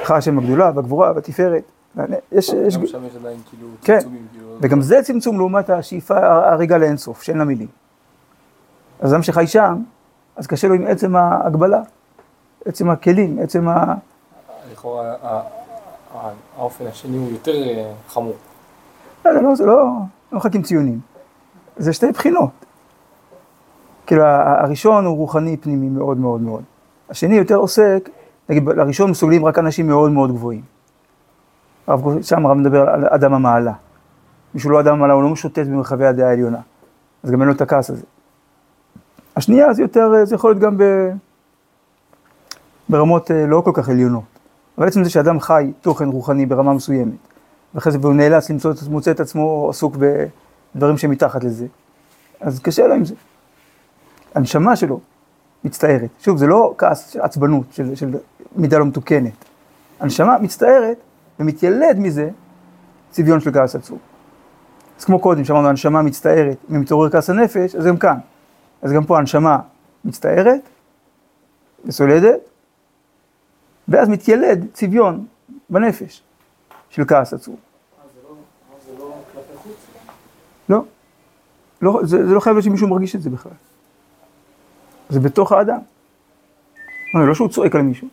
[0.03, 1.62] לך השם הגדולה והגבורה והתפארת.
[2.33, 3.98] יש, יש, גם שם יש עדיין כאילו כן.
[3.98, 4.57] צמצומים, כאילו...
[4.61, 6.14] וגם זה צמצום לעומת השאיפה
[6.53, 7.68] הרגע לאינסוף, שאין לה מילים.
[9.01, 9.83] אז אדם שחי שם,
[10.37, 11.81] אז קשה לו עם עצם ההגבלה,
[12.64, 13.94] עצם הכלים, עצם ה...
[14.72, 15.14] לכאורה
[16.57, 18.35] האופן השני הוא יותר אה, חמור.
[19.24, 19.77] לא, זה לא, זה לא,
[20.33, 21.01] לא מחכים ציונים.
[21.77, 22.51] זה שתי בחינות.
[24.09, 26.62] כאילו, הראשון הוא רוחני פנימי מאוד מאוד מאוד.
[27.11, 28.09] השני יותר עוסק,
[28.49, 30.62] נגיד, לראשון מסוגלים רק אנשים מאוד מאוד גבוהים.
[31.87, 33.73] הרב שם הרב מדבר על אדם המעלה.
[34.55, 36.59] מישהו לא אדם המעלה, הוא לא משוטט במרחבי הדעה העליונה.
[37.23, 38.05] אז גם אין לו את הכעס הזה.
[39.37, 41.11] השנייה זה יותר, זה יכול להיות גם ב...
[42.88, 44.25] ברמות אה, לא כל כך עליונות.
[44.79, 47.18] אבל עצם זה שאדם חי תוכן רוחני ברמה מסוימת,
[47.75, 49.97] ואחרי זה הוא נאלץ למצוא, מוצא את עצמו עסוק
[50.75, 51.66] בדברים שמתחת לזה,
[52.40, 53.14] אז קשה לו עם זה.
[54.35, 55.01] הנשמה שלו
[55.64, 56.11] מצטערת.
[56.21, 58.11] שוב, זה לא כעס עצבנות, של, של
[58.57, 59.45] מידה לא מתוקנת.
[60.01, 60.97] הנשמה מצטערת
[61.41, 62.31] ומתיילד מזה
[63.11, 63.99] צביון של כעס עצוב.
[64.99, 68.19] אז כמו קודם, שאמרנו, הנשמה מצטערת ומתעורר כעס הנפש, אז גם כאן.
[68.83, 69.59] אז גם פה הנשמה
[70.05, 70.61] מצטערת
[71.85, 72.41] וסולדת,
[73.88, 75.27] ואז מתיילד צביון
[75.71, 76.23] בנפש
[76.91, 77.57] של כעס עצוב.
[78.29, 78.37] לא-
[80.69, 80.85] לא?
[81.83, 83.53] לא, לא זה, זה לא חייב להיות שמישהו מרגיש את זה בכלל.
[85.09, 85.79] זה בתוך האדם.
[87.14, 88.09] לא, לא שהוא צועק על מישהו.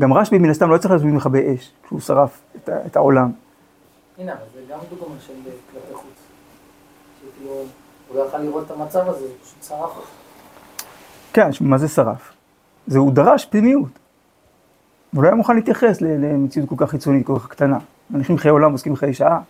[0.00, 3.32] גם רשב"י מן הסתם לא צריך להזמין מכבי אש, כשהוא שרף את, את העולם.
[4.18, 6.04] הנה, אבל זה גם דוגמה של אה, כלפי חוץ.
[7.20, 7.52] שכאילו,
[8.08, 10.06] הוא לא יכל לראות את המצב הזה, הוא פשוט שרף אותו.
[11.32, 12.32] כן, מה זה שרף?
[12.86, 13.88] זה הוא דרש פנימיות.
[15.14, 17.78] הוא לא היה מוכן להתייחס ל- למציאות כל כך חיצונית, כל כך קטנה.
[18.14, 19.40] אנשים חיי עולם עוסקים בחיי שעה.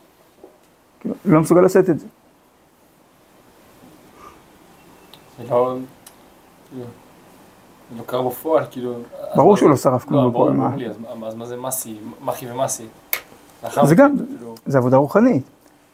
[1.01, 2.07] כאילו, לא מסוגל לשאת את זה.
[6.74, 6.81] זה
[7.98, 8.02] לא...
[8.07, 8.94] קרה בפועל, כאילו...
[9.37, 10.68] ברור שהוא לא שרף כלום לא, בפועל, מה?
[10.68, 10.96] ברור לי, אז
[11.37, 12.87] מה- זה מסי, מחי ומסי?
[13.85, 15.42] זה גם- כאילו, זה עבודה רוחנית.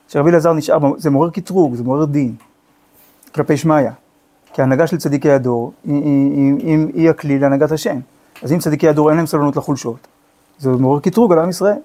[0.08, 2.34] שרבי אלעזר נשאר, זה מעורר קטרוג, זה מעורר דין,
[3.34, 3.90] כלפי שמיא.
[4.52, 7.98] כי ההנהגה של צדיקי הדור היא, הכלי להנהגת השם.
[8.42, 9.96] אז אם צדיקי הדור אין להם סבלנות לחולשות,
[10.58, 11.76] זה מעורר קטרוג על עם ישראל.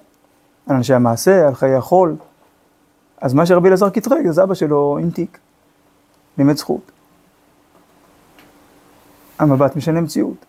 [0.66, 2.16] על אנשי המעשה, על חיי החול.
[3.20, 5.38] אז מה שרבי אלעזר קטרג, אז אבא שלו המתיק.
[6.38, 6.80] לימד זכות.
[9.38, 10.46] המבט משנה מציאות.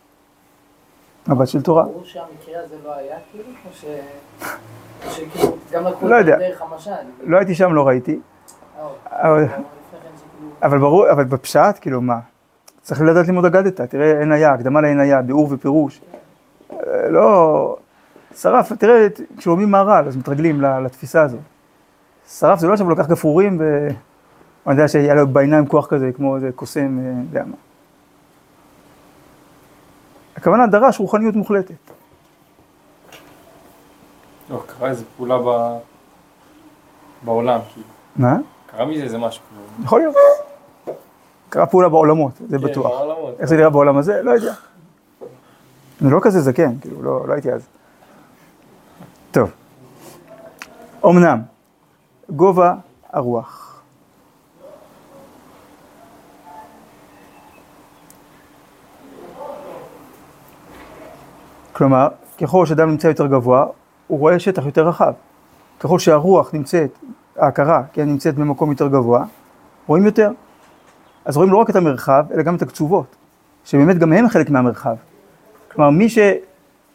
[1.28, 1.84] מבט של תורה.
[1.84, 3.86] ברור שהמקרה הזה לא היה כאילו, או ש...
[5.10, 6.91] שכאילו, גם לקחו לא את דרך המשל.
[7.23, 8.19] לא הייתי שם, לא ראיתי.
[8.80, 10.65] אה, אבל- לפני כן.
[10.67, 12.19] אבל ברור, אבל בפשט, כאילו מה?
[12.82, 16.02] צריך לדעת ללמוד אגדתא, תראה עין היה, הקדמה לעין היה, ביאור ופירוש.
[16.73, 17.78] אה, לא...
[18.36, 21.39] שרף, תראה, כשאומרים מהר"ל, אז מתרגלים לתפיסה הזאת.
[22.30, 23.88] שרף זה לא עכשיו הוא לקח גפרורים ו...
[24.67, 27.56] אני יודע שהיה לו בעיניים כוח כזה, כמו איזה קוסם, אה, יודע מה.
[30.39, 31.73] הכוונה דרש רוחניות מוחלטת.
[34.49, 35.78] לא, קרה איזה פעולה ב...
[37.25, 37.88] בעולם, כאילו.
[38.15, 38.38] מה?
[38.65, 39.43] קרה מזה איזה משהו.
[39.84, 40.15] יכול להיות.
[41.49, 42.91] קרה פעולה בעולמות, זה כן, בטוח.
[42.91, 43.36] בעולמות.
[43.39, 44.21] איך זה נראה בעולם הזה?
[44.23, 44.54] לא יודע.
[46.02, 47.67] אני לא כזה זקן, כאילו, לא, לא הייתי אז.
[49.32, 49.52] טוב.
[51.06, 51.41] אמנם,
[52.30, 52.73] גובה
[53.10, 53.69] הרוח.
[61.80, 62.08] כלומר,
[62.42, 63.65] ככל שאדם נמצא יותר גבוה,
[64.08, 65.13] הוא רואה שטח יותר רחב.
[65.80, 66.89] ככל שהרוח נמצאת,
[67.38, 69.26] ההכרה, כן, נמצאת במקום יותר גבוה,
[69.88, 70.32] רואים יותר.
[71.26, 73.15] אז רואים לא רק את המרחב, אלא גם את הקצובות,
[73.65, 74.96] שבאמת גם הם חלק מהמרחב.
[75.72, 76.20] כלומר, מי, ש,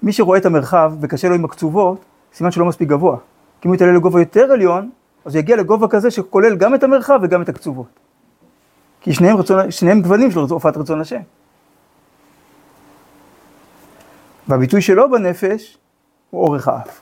[0.03, 3.17] מי שרואה את המרחב וקשה לו עם הקצובות, סימן שלא מספיק גבוה.
[3.61, 4.91] כי אם הוא יתעלה לגובה יותר עליון,
[5.25, 8.01] אז הוא יגיע לגובה כזה שכולל גם את המרחב וגם את הקצובות.
[9.01, 11.21] כי שניהם, רצון, שניהם גוונים של הופעת רצון השם.
[14.49, 15.79] והביטוי שלו בנפש
[16.31, 17.01] הוא אורך האף.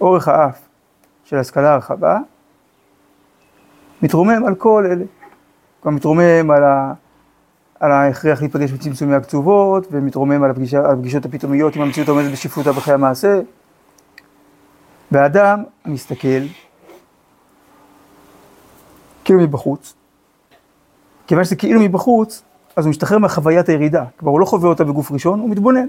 [0.00, 0.58] אורך האף
[1.24, 2.18] של השכלה הרחבה
[4.02, 5.04] מתרומם על כל אלה.
[5.80, 6.92] כלומר מתרומם על, ה...
[7.80, 12.72] על ההכרח להיפגש בצמצומי הקצובות, ומתרומם על, הפגישה, על הפגישות הפתאומיות עם המציאות העומדת בשפלותה
[12.72, 13.40] בחיי המעשה.
[15.12, 16.42] והאדם מסתכל
[19.24, 19.94] כאילו מבחוץ.
[21.26, 22.42] כיוון שזה כאילו מבחוץ,
[22.76, 24.04] אז הוא משתחרר מחוויית הירידה.
[24.18, 25.86] כבר הוא לא חווה אותה בגוף ראשון, הוא מתבונן.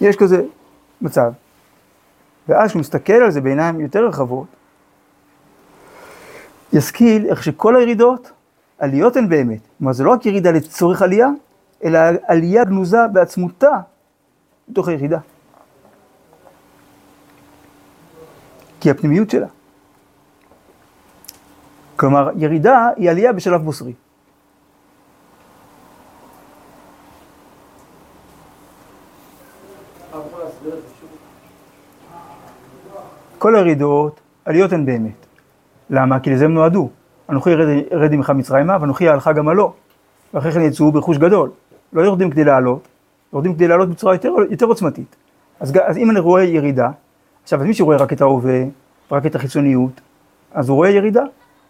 [0.00, 0.44] יש כזה
[1.00, 1.32] מצב.
[2.48, 4.46] ואז כשהוא מסתכל על זה בעיניים יותר רחבות,
[6.72, 8.30] ישכיל איך שכל הירידות,
[8.78, 9.60] עליות הן באמת.
[9.78, 11.28] כלומר, זה לא רק ירידה לצורך עלייה,
[11.84, 13.80] אלא עלייה גנוזה בעצמותה
[14.68, 15.18] בתוך הירידה.
[18.80, 19.46] כי הפנימיות שלה.
[21.96, 23.92] כלומר, ירידה היא עלייה בשלב בוסרי.
[33.44, 35.26] כל הירידות, עליות הן באמת.
[35.90, 36.20] למה?
[36.20, 36.90] כי לזה הם נועדו.
[37.30, 37.50] אנוכי
[37.92, 39.72] ארד עמך מצרימה, ואנוכי אעלך גם עלו.
[40.34, 41.50] ואחרי כן יצאו ברכוש גדול.
[41.92, 42.88] לא יורדים כדי לעלות,
[43.32, 45.16] יורדים כדי לעלות בצורה יותר, יותר עוצמתית.
[45.60, 46.90] אז, אז אם אני רואה ירידה,
[47.42, 48.64] עכשיו, אז מי שרואה רק את ההווה,
[49.12, 50.00] רק את החיצוניות,
[50.52, 51.24] אז הוא רואה ירידה.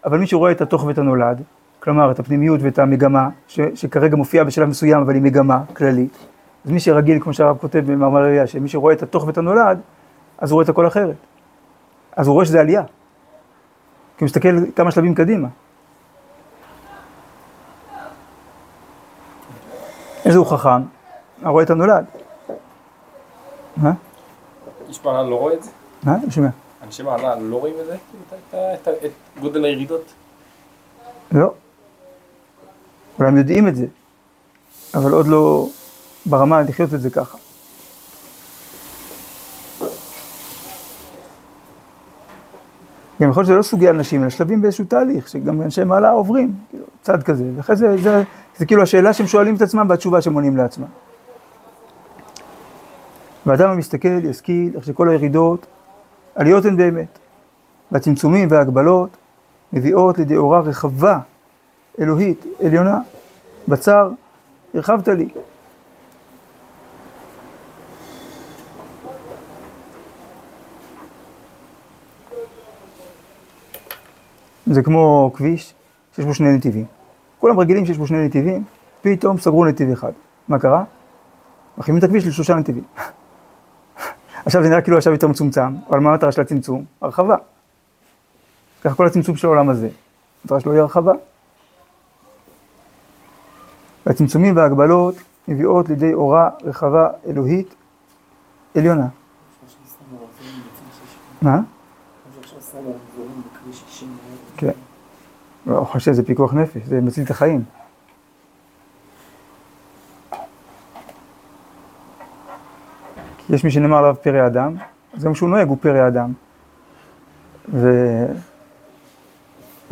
[0.04, 1.42] אבל מי שרואה את התוך ואת הנולד,
[1.80, 6.18] כלומר את הפנימיות ואת המגמה, ש, שכרגע מופיעה בשלב מסוים אבל היא מגמה כללית,
[6.64, 9.80] אז מי שרגיל, כמו שהרב כותב במאמר ראייה, שמי שרואה את התוך ואת הנולד,
[10.38, 11.33] אז הוא רואה את הכל אחרת.
[12.16, 12.82] אז הוא רואה שזה עלייה.
[14.16, 15.48] כי הוא מסתכל כמה שלבים קדימה.
[20.24, 20.82] איזה הוא חכם?
[21.42, 22.04] הוא רואה את הנולד.
[23.76, 23.92] מה?
[24.88, 25.70] איש מעלה לא רואה את זה?
[26.02, 26.14] מה?
[26.14, 26.48] אני שומע.
[26.82, 27.96] אנשי מעלה לא רואים את זה?
[28.82, 30.12] את גודל הירידות?
[31.32, 31.54] לא.
[33.18, 33.86] אולי הם יודעים את זה,
[34.94, 35.66] אבל עוד לא
[36.26, 37.38] ברמה לחיות את זה ככה.
[43.22, 46.54] גם יכול להיות שזה לא סוגי אנשים, אלא שלבים באיזשהו תהליך, שגם אנשי מעלה עוברים,
[46.70, 48.22] כאילו, צד כזה, ואחרי זה, זה,
[48.56, 50.86] זה כאילו השאלה שהם שואלים את עצמם והתשובה שהם עונים לעצמם.
[53.46, 55.66] ואדם המסתכל ישכיל איך שכל הירידות,
[56.34, 57.18] עליות הן באמת,
[57.92, 59.16] והצמצומים וההגבלות
[59.72, 61.18] מביאות לידי אורה רחבה,
[62.00, 62.98] אלוהית, עליונה,
[63.68, 64.10] בצר,
[64.74, 65.28] הרחבת לי.
[74.74, 75.74] זה כמו כביש
[76.14, 76.84] שיש בו שני נתיבים.
[77.40, 78.64] כולם רגילים שיש בו שני נתיבים,
[79.02, 80.12] פתאום סגרו נתיב אחד.
[80.48, 80.84] מה קרה?
[81.78, 82.84] מחרימים את הכביש לשלושה נתיבים.
[84.46, 86.84] עכשיו זה נראה כאילו עכשיו יותר מצומצם, אבל מה המטרה של הצמצום?
[87.00, 87.36] הרחבה.
[88.82, 89.88] ככה כל הצמצום של העולם הזה.
[90.42, 91.12] המטרה שלו היא הרחבה.
[94.06, 95.14] והצמצומים וההגבלות
[95.48, 97.74] מביאות לידי אורה רחבה אלוהית
[98.74, 99.06] עליונה.
[101.42, 101.60] מה?
[105.64, 105.70] כן.
[105.70, 107.64] לא, חושב שזה פיקוח נפש, זה מציל את החיים.
[113.50, 114.74] יש מי שנאמר עליו פרא אדם,
[115.16, 116.32] זה מה שהוא נוהג, הוא פרא אדם.
[117.72, 117.88] ו...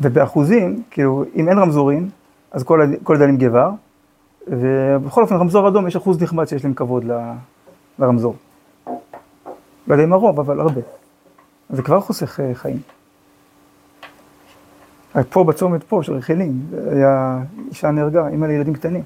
[0.01, 2.11] ובאחוזים, כאילו, אם אין רמזורים,
[2.51, 3.71] אז כל, כל דנים גבר,
[4.47, 7.13] ובכל אופן, רמזור אדום, יש אחוז נכבד שיש להם כבוד ל...
[7.99, 8.37] לרמזור.
[9.87, 10.81] לא יודע אם הרוב, אבל הרבה.
[11.71, 12.81] זה כבר חוסך אה, חיים.
[15.15, 19.03] רק פה בצומת פה של רכילים, היה אישה נהרגה, אימא לילדים קטנים,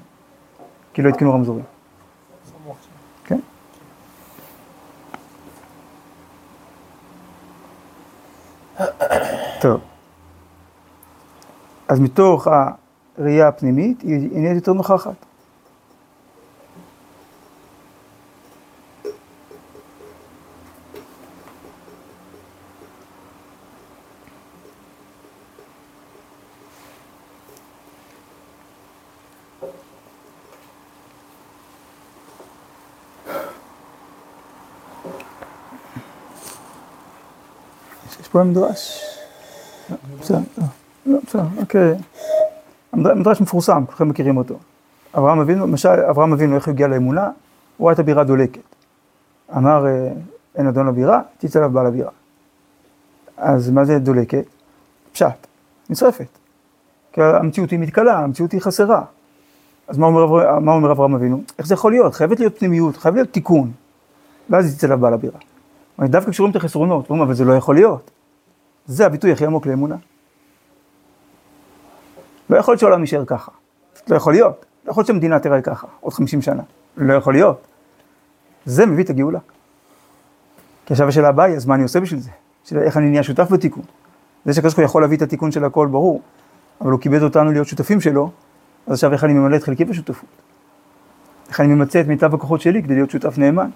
[0.93, 1.63] כי לא התקינו רמזורים.
[3.25, 3.39] כן.
[9.61, 9.81] טוב.
[11.87, 12.47] אז מתוך
[13.17, 15.26] הראייה הפנימית, היא נהיית יותר נוכחת.
[38.37, 39.03] פה מדרש.
[40.21, 40.63] בסדר, לא,
[41.05, 41.95] לא, בסדר, אוקיי.
[42.93, 44.55] המדרש מפורסם, כולכם מכירים אותו.
[45.17, 47.29] אברהם אבינו, למשל, אברהם אבינו, איך הוא הגיע לאמונה?
[47.77, 48.61] הוא ראה את הבירה דולקת.
[49.57, 50.09] אמר, אה,
[50.55, 52.11] אין אדון לבירה, תצא אליו בעל הבירה.
[53.37, 54.45] אז מה זה דולקת?
[55.11, 55.47] פשט,
[55.89, 56.27] נשרפת.
[57.11, 59.03] כי המציאות היא מתכלה, המציאות היא חסרה.
[59.87, 61.41] אז מה אומר, מה אומר אברהם אבינו?
[61.59, 62.13] איך זה יכול להיות?
[62.13, 63.71] חייבת להיות פנימיות, חייב להיות תיקון.
[64.49, 65.39] ואז יצא אליו בעל הבירה.
[65.99, 68.11] דווקא כשרואים את החסרונות, אומרים, אבל זה לא יכול להיות.
[68.87, 69.95] זה הביטוי הכי עמוק לאמונה.
[72.49, 73.51] לא יכול להיות שהעולם יישאר ככה.
[74.09, 74.65] לא יכול להיות.
[74.85, 76.63] לא יכול להיות שהמדינה תראה ככה, עוד 50 שנה.
[76.97, 77.67] לא יכול להיות.
[78.65, 79.39] זה מביא את הגאולה.
[80.85, 82.29] כי עכשיו השאלה הבאה היא, אז מה אני עושה בשביל זה?
[82.63, 83.83] שאלה איך אני נהיה שותף בתיקון.
[84.45, 86.21] זה שהקדוש ברוך יכול להביא את התיקון של הכל, ברור,
[86.81, 88.31] אבל הוא כיבד אותנו להיות שותפים שלו,
[88.87, 90.29] אז עכשיו איך אני ממלא את חלקי בשותפות?
[91.49, 93.69] איך אני ממצה את מיטב הכוחות שלי כדי להיות שותף נאמן?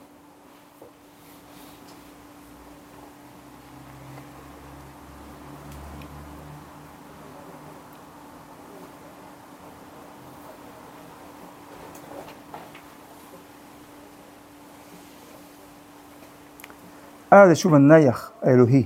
[17.33, 18.85] אה, זה שוב הנייח האלוהי,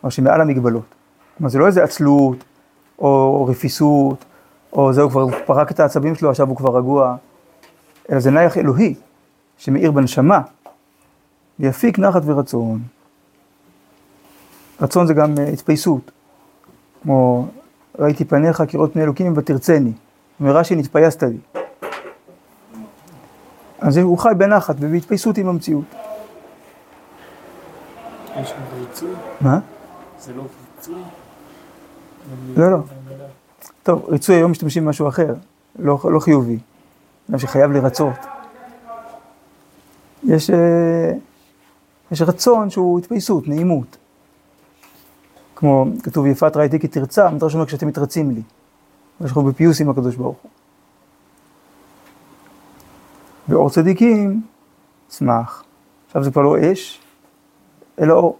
[0.00, 0.94] כלומר שמעל המגבלות.
[1.36, 2.44] כלומר זה לא איזה עצלות,
[2.98, 4.24] או רפיסות,
[4.72, 7.16] או זהו, כבר פרק את העצבים שלו, עכשיו הוא כבר רגוע,
[8.10, 8.94] אלא זה נייח אלוהי,
[9.58, 10.40] שמאיר בנשמה,
[11.60, 12.82] ויפיק נחת ורצון.
[14.80, 16.10] רצון זה גם uh, התפייסות,
[17.02, 17.48] כמו
[17.98, 19.92] ראיתי פניך כראות פני אלוקים ותרצני,
[20.40, 21.60] מרש"י נתפייסת לי.
[23.80, 25.84] אז הוא חי בנחת ובהתפייסות עם המציאות.
[28.88, 29.10] ריצוי?
[29.40, 29.58] מה?
[30.20, 30.42] זה לא
[30.76, 31.02] ריצוי?
[32.56, 32.78] לא, לא.
[33.82, 35.34] טוב, ריצוי היום משתמשים במשהו אחר,
[35.78, 36.58] לא, לא חיובי.
[37.30, 38.14] אדם שחייב לרצות.
[40.24, 41.12] יש, אה,
[42.12, 43.96] יש רצון שהוא התפייסות, נעימות.
[45.56, 48.42] כמו כתוב יפת ראיתי כי תרצה, המדרש אומר כשאתם מתרצים לי.
[49.20, 50.50] אנחנו בפיוס עם הקדוש ברוך הוא.
[53.48, 54.42] ואור צדיקים,
[55.10, 55.64] שמח.
[56.06, 57.00] עכשיו זה כבר לא אש,
[58.00, 58.38] אלא אור.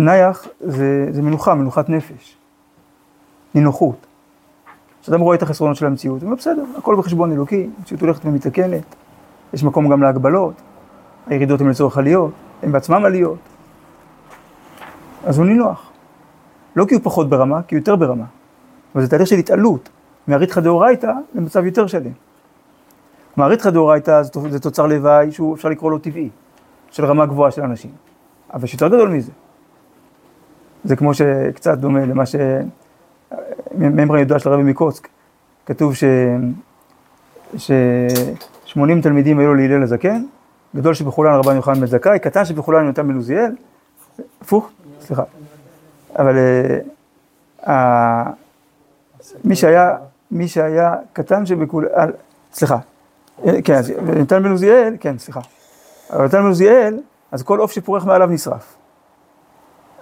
[0.00, 2.36] נייח זה, זה מנוחה, מנוחת נפש,
[3.54, 4.06] נינוחות.
[5.02, 8.94] כשאדם רואה את החסרונות של המציאות, הוא אומר בסדר, הכל בחשבון אלוקי, המציאות הולכת ומתקנת,
[9.52, 10.54] יש מקום גם להגבלות,
[11.26, 12.32] הירידות הן לצורך עליות,
[12.62, 13.38] הן בעצמם עליות.
[15.24, 15.90] אז הוא נינוח.
[16.76, 18.24] לא כי הוא פחות ברמה, כי הוא יותר ברמה.
[18.94, 19.88] אבל זה תהליך של התעלות,
[20.26, 22.12] מהריתחא דאורייתא למצב יותר שלם.
[23.34, 26.28] כלומר, הריתחא דאורייתא זה תוצר לוואי שהוא אפשר לקרוא לו טבעי,
[26.90, 27.90] של רמה גבוהה של אנשים.
[28.54, 29.32] אבל שיותר גדול מזה.
[30.84, 32.36] זה כמו שקצת דומה למה ש...
[33.74, 35.08] ממרה ידוע של הרבי מקוצק,
[35.66, 36.04] כתוב ש...
[37.56, 40.24] ש-80 תלמידים היו לו להלל הזקן,
[40.76, 43.56] גדול שבכולן רבן יוחנן בן זכאי, קטן שבכולן יונתן בן עוזיאל,
[44.40, 45.22] הפוך, סליחה.
[46.18, 46.36] אבל
[47.62, 47.70] uh,
[49.44, 49.96] מי שהיה,
[50.30, 52.10] מי שהיה קטן שבכולן,
[52.52, 52.78] סליחה,
[53.64, 55.40] כן, אז יונתן בן עוזיאל, כן, סליחה.
[56.10, 57.00] אבל יונתן בן עוזיאל,
[57.32, 58.76] אז כל עוף שפורח מעליו נשרף.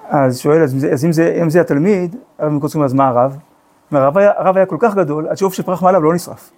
[0.08, 3.36] אז שואל, אז, אז אם, זה, אם זה התלמיד, הרב מקוצרים, אז מה הרב?
[3.90, 6.50] הרב היה, הרב היה כל כך גדול, עד שעוף שפרח מעליו לא נשרף.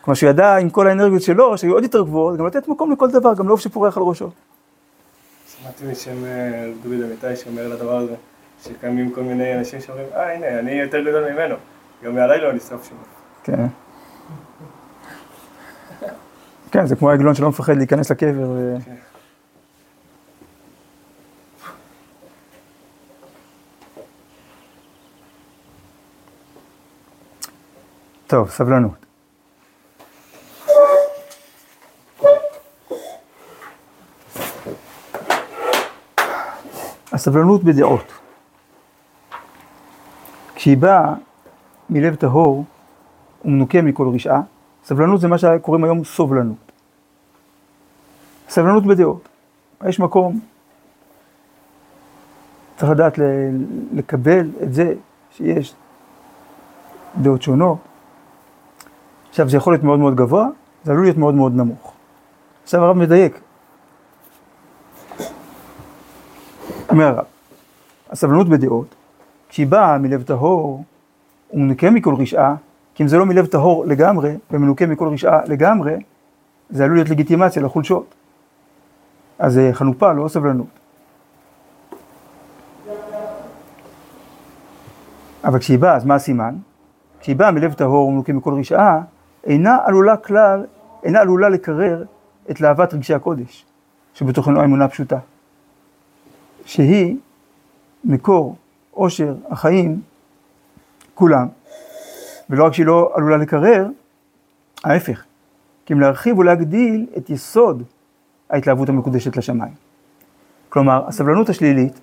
[0.00, 3.10] כלומר שהוא ידע עם כל האנרגיות שלו, שהיו עוד יותר גבוהות, גם לתת מקום לכל
[3.10, 4.30] דבר, גם לעוף שפורח על ראשו.
[5.46, 6.24] שמעתי משם
[6.82, 8.14] דוד אמיתי שאומר לדבר הזה,
[8.62, 11.54] שקיימים כל מיני אנשים שאומרים, אה הנה, אני יותר גדול ממנו,
[12.04, 12.94] גם מעליי לא נשרף שם.
[13.44, 13.66] כן.
[16.70, 18.48] כן, זה כמו העגלון שלא מפחד להיכנס לקבר.
[18.48, 18.76] ו...
[28.32, 29.06] טוב, סבלנות.
[37.12, 38.12] הסבלנות בדעות.
[40.54, 41.14] כשהיא באה
[41.90, 42.64] מלב טהור
[43.44, 44.40] ומנוקה מכל רשעה,
[44.84, 46.72] סבלנות זה מה שקוראים היום סובלנות.
[48.48, 49.28] סבלנות בדעות.
[49.88, 50.40] יש מקום,
[52.76, 53.18] צריך לדעת
[53.92, 54.94] לקבל את זה
[55.30, 55.74] שיש
[57.22, 57.91] דעות שונות.
[59.32, 60.48] עכשיו, זה יכול להיות מאוד מאוד גבוה,
[60.84, 61.92] זה עלול להיות מאוד מאוד נמוך.
[62.62, 63.40] עכשיו הרב מדייק.
[66.90, 67.24] אומר הרב,
[68.10, 68.94] הסבלנות בדעות,
[69.48, 70.84] כשהיא באה מלב טהור
[71.52, 72.54] ומנוקה מכל רשעה,
[72.94, 75.96] כי אם זה לא מלב טהור לגמרי, ומנוקה מכל רשעה לגמרי,
[76.70, 78.14] זה עלול להיות לגיטימציה לחולשות.
[79.38, 80.66] אז זה חנופה, לא סבלנות.
[85.44, 86.54] אבל כשהיא באה, אז מה הסימן?
[87.20, 89.00] כשהיא באה מלב טהור ומנוקה מכל רשעה,
[89.44, 90.66] אינה עלולה כלל,
[91.02, 92.04] אינה עלולה לקרר
[92.50, 93.66] את להבת רגשי הקודש,
[94.14, 95.18] שבתוכנו האמונה הפשוטה,
[96.64, 97.16] שהיא
[98.04, 98.56] מקור
[98.90, 100.00] עושר החיים
[101.14, 101.48] כולם,
[102.50, 103.86] ולא רק שהיא לא עלולה לקרר,
[104.84, 105.24] ההפך,
[105.86, 107.82] כי אם להרחיב ולהגדיל את יסוד
[108.50, 109.74] ההתלהבות המקודשת לשמיים.
[110.68, 112.00] כלומר, הסבלנות השלילית,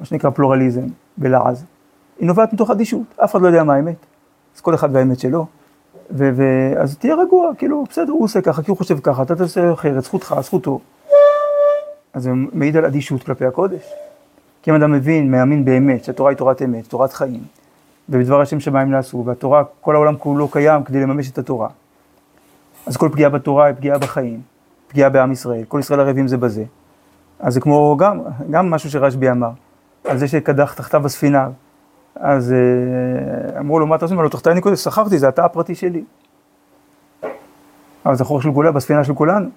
[0.00, 0.86] מה שנקרא פלורליזם
[1.16, 1.64] בלעז,
[2.18, 3.96] היא נובעת מתוך אדישות, אף אחד לא יודע מה האמת,
[4.54, 5.46] אז כל אחד והאמת שלו.
[6.10, 10.02] ואז תהיה רגוע, כאילו, בסדר, הוא עושה ככה, כי הוא חושב ככה, אתה תעשה אחרת,
[10.02, 10.80] זכותך, זכותו.
[12.14, 13.92] אז זה מעיד על אדישות כלפי הקודש.
[14.62, 17.42] כי אם אדם מבין, מאמין באמת, שהתורה היא תורת אמת, תורת חיים,
[18.08, 21.68] ובדבר השם שמיים נעשו, והתורה, כל העולם כולו קיים כדי לממש את התורה.
[22.86, 24.40] אז כל פגיעה בתורה היא פגיעה בחיים,
[24.88, 26.64] פגיעה בעם ישראל, כל ישראל ערבים זה בזה.
[27.40, 29.50] אז זה כמו גם, גם משהו שרשב"י אמר,
[30.04, 31.48] על זה שקדח תחתיו בספינה.
[32.20, 34.14] אז אה, אמרו לו, מה אתה עושה?
[34.14, 36.04] אמר לו, תחתיי אני קודש, שכרתי, זה התא הפרטי שלי.
[38.06, 39.48] אבל זה חור של כולם, בספינה של כולנו.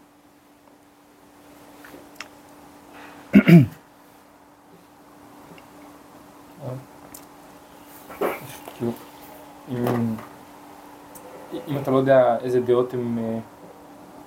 [11.67, 13.39] אם, אתה לא יודע איזה דעות הם, אה,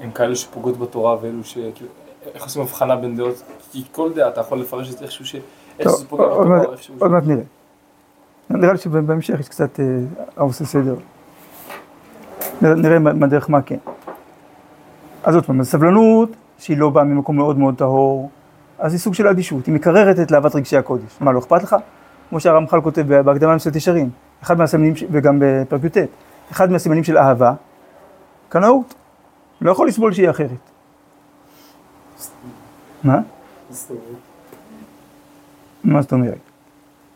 [0.01, 1.59] הם כאלו שפוגעות בתורה ואלו ש...
[1.75, 1.91] כאילו,
[2.35, 3.43] איך עושים הבחנה בין דעות?
[3.73, 5.37] כי כל דעה אתה יכול לפרש את זה איכשהו ש...
[5.79, 6.95] איך שזה פוגע בתורה איכשהו...
[6.99, 7.43] עוד מעט נראה.
[8.51, 9.85] נראה לי שבהמשך יש קצת אה,
[10.37, 10.95] עושה סדר.
[12.63, 13.77] נראה- מה דרך מה כן.
[15.25, 16.29] אז עוד פעם, הסבלנות,
[16.59, 18.31] שהיא לא באה ממקום מאוד מאוד טהור,
[18.79, 21.17] אז היא סוג של אדישות, היא מקררת את להבת רגשי הקודש.
[21.21, 21.77] מה, לא אכפת לך?
[22.29, 24.11] כמו שהרמח"ל כותב בהקדמה למסילת ישרים,
[24.43, 25.97] אחד מהסימנים, ש- וגם בפרק י"ט,
[26.51, 27.53] אחד מהסימנים של אהבה,
[28.49, 28.95] קנאות.
[29.61, 30.51] לא יכול לסבול שהיא אחרת.
[33.05, 33.19] מה?
[35.85, 36.39] מה זאת אומרת?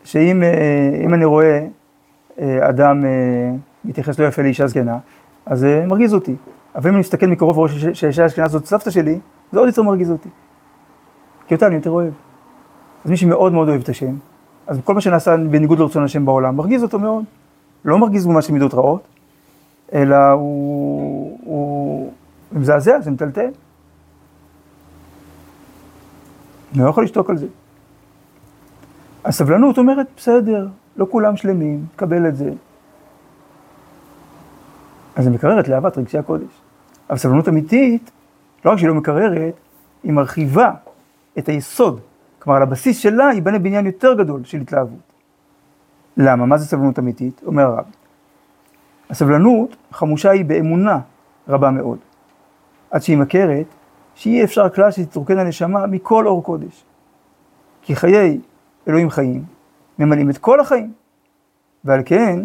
[0.07, 1.65] שאם אה, אני רואה
[2.39, 3.09] אה, אדם אה,
[3.85, 4.97] מתייחס לא יפה לאישה זקנה,
[5.45, 6.35] אז זה מרגיז אותי.
[6.75, 9.19] אבל אם אני מסתכל מקרוב ורואה שהאישה הזקנה הזאת סבתא שלי,
[9.51, 10.29] זה עוד יותר מרגיז אותי.
[11.47, 12.13] כי אותה אני יותר אוהב.
[13.05, 14.15] אז מי שמאוד מאוד אוהב את השם,
[14.67, 17.23] אז כל מה שנעשה בניגוד לרצון השם בעולם, מרגיז אותו מאוד.
[17.85, 19.07] לא מרגיז של מידות רעות,
[19.93, 22.11] אלא הוא הוא
[22.51, 23.49] מזעזע, זה מטלטל.
[26.73, 27.47] אני לא יכול לשתוק על זה.
[29.27, 30.67] הסבלנות אומרת, בסדר,
[30.97, 32.51] לא כולם שלמים, תקבל את זה.
[35.15, 36.61] אז זה מקרר את להבת רגשי הקודש.
[37.09, 38.11] אבל סבלנות אמיתית,
[38.65, 39.53] לא רק שהיא לא מקררת,
[40.03, 40.71] היא מרחיבה
[41.37, 41.99] את היסוד.
[42.39, 45.13] כלומר, על הבסיס שלה ייבנה בניין יותר גדול של התלהבות.
[46.17, 46.45] למה?
[46.45, 47.41] מה זה סבלנות אמיתית?
[47.45, 47.85] אומר הרב.
[49.09, 50.99] הסבלנות חמושה היא באמונה
[51.47, 51.97] רבה מאוד.
[52.91, 53.65] עד שהיא מכרת,
[54.15, 56.83] שאי אפשר כלל שתתרוקן הנשמה מכל אור קודש.
[57.81, 58.39] כי חיי
[58.87, 59.43] אלוהים חיים,
[59.99, 60.93] ממלאים את כל החיים.
[61.83, 62.39] ועל כן,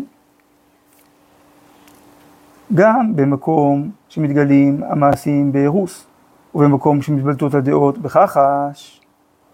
[2.74, 6.06] גם במקום שמתגלים המעשים בארוס,
[6.54, 9.00] ובמקום שמתבלטות הדעות בכחש,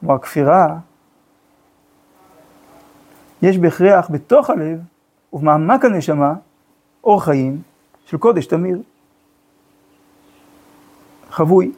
[0.00, 0.78] כמו הכפירה,
[3.42, 4.80] יש בהכרח בתוך הלב
[5.32, 6.34] ובמעמק הנשמה
[7.04, 7.62] אור חיים
[8.04, 8.82] של קודש תמיר.
[11.30, 11.72] חבוי.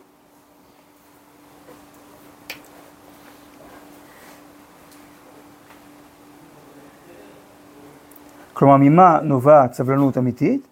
[8.60, 10.66] כלומר, ממה נובעת סבלנות אמיתית?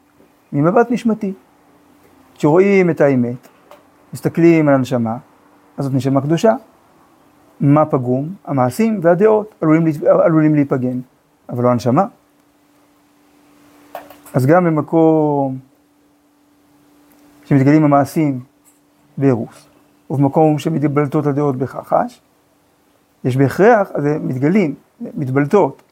[0.52, 1.32] ממבט נשמתי.
[2.34, 3.48] כשרואים את האמת,
[4.12, 5.16] מסתכלים על הנשמה,
[5.76, 6.54] אז זאת נשמה קדושה.
[7.60, 8.34] מה פגום?
[8.44, 9.84] המעשים והדעות עלולים,
[10.24, 11.00] עלולים להיפגם,
[11.48, 12.06] אבל לא הנשמה.
[14.34, 15.58] אז גם במקום
[17.44, 18.40] שמתגלים המעשים
[19.18, 19.68] בארוס,
[20.10, 22.20] ובמקום שמתבלטות הדעות בכחש,
[23.24, 25.82] יש בהכרח, אז מתגלים, מתבלטות,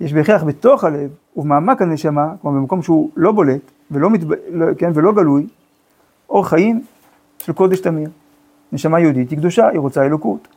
[0.00, 4.32] יש בהכרח בתוך הלב ובמעמק הנשמה, כלומר במקום שהוא לא בולט ולא, מתב...
[4.50, 5.46] לא, כן, ולא גלוי,
[6.30, 6.84] אור חיים
[7.38, 8.10] של קודש תמיר.
[8.72, 10.48] נשמה יהודית היא קדושה, היא רוצה אלוקות.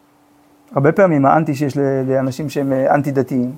[0.72, 1.78] הרבה פעמים האנטי שיש
[2.08, 3.52] לאנשים שהם אה, אנטי דתיים,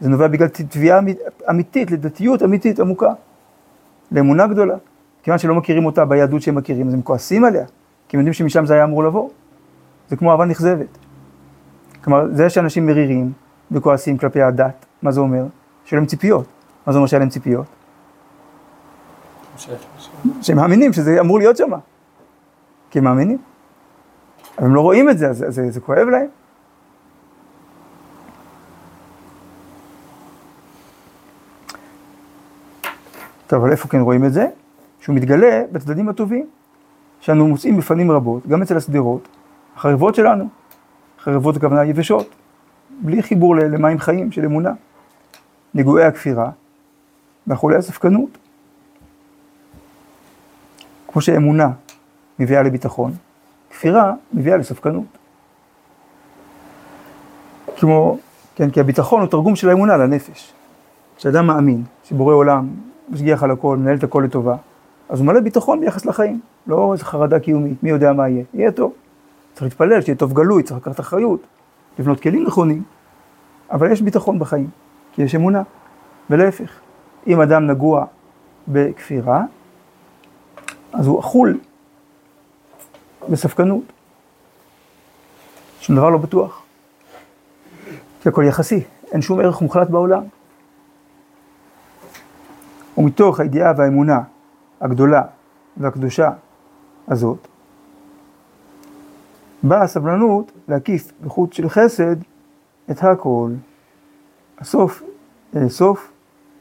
[0.00, 1.18] זה נובע בגלל תביעה אמית-
[1.50, 3.12] אמיתית, לדתיות אמיתית עמוקה,
[4.12, 4.74] לאמונה גדולה.
[5.22, 7.64] כיוון שלא מכירים אותה ביהדות שהם מכירים, אז הם כועסים עליה,
[8.08, 9.28] כי הם יודעים שמשם זה היה אמור לבוא.
[10.08, 10.98] זה כמו אהבה נכזבת.
[12.04, 13.32] כלומר, זה שאנשים מרירים
[13.70, 15.44] וכועסים כלפי הדת, מה זה אומר?
[15.84, 16.46] שיהיו להם ציפיות.
[16.86, 17.66] מה זה אומר שהיה להם ציפיות?
[20.42, 21.70] שהם מאמינים שזה אמור להיות שם.
[22.90, 23.38] כי הם מאמינים.
[24.58, 26.26] אבל הם לא רואים את זה, אז זה, זה, זה כואב להם.
[33.46, 34.46] טוב, אבל איפה כן רואים את זה?
[35.00, 36.46] שהוא מתגלה בצדדים הטובים,
[37.20, 39.28] שאנו מוצאים בפנים רבות, גם אצל השדרות,
[39.76, 40.48] החרבות שלנו,
[41.18, 42.34] חרבות הכוונה יבשות,
[43.00, 44.72] בלי חיבור למים חיים של אמונה,
[45.74, 46.50] נגועי הכפירה
[47.46, 48.38] ואכולי הספקנות.
[51.08, 51.70] כמו שאמונה
[52.38, 53.12] מביאה לביטחון,
[53.70, 55.04] כפירה מביאה לספקנות.
[57.76, 58.18] כמו,
[58.54, 60.52] כן, כי הביטחון הוא תרגום של האמונה לנפש.
[61.16, 62.68] כשאדם מאמין שבורא עולם
[63.08, 64.56] משגיח על הכל, מנהל את הכל לטובה,
[65.08, 68.72] אז הוא מלא ביטחון ביחס לחיים, לא איזו חרדה קיומית, מי יודע מה יהיה, יהיה
[68.72, 68.92] טוב.
[69.52, 71.40] צריך להתפלל, שיהיה טוב גלוי, צריך לקחת אחריות,
[71.98, 72.82] לבנות כלים נכונים,
[73.70, 74.68] אבל יש ביטחון בחיים,
[75.20, 75.62] כי יש אמונה.
[76.30, 76.80] ולהפך,
[77.26, 78.04] אם אדם נגוע
[78.68, 79.42] בכפירה,
[80.92, 81.60] אז הוא אכול
[83.30, 83.82] בספקנות.
[85.80, 86.62] שום דבר לא בטוח.
[88.22, 90.22] כי הכל יחסי, אין שום ערך מוחלט בעולם.
[92.98, 94.20] ומתוך הידיעה והאמונה
[94.80, 95.22] הגדולה
[95.76, 96.30] והקדושה
[97.08, 97.48] הזאת,
[99.62, 102.16] באה הסבלנות להקיף בחוט של חסד
[102.90, 103.50] את הכל.
[104.58, 105.02] הסוף,
[105.52, 106.10] לאסוף,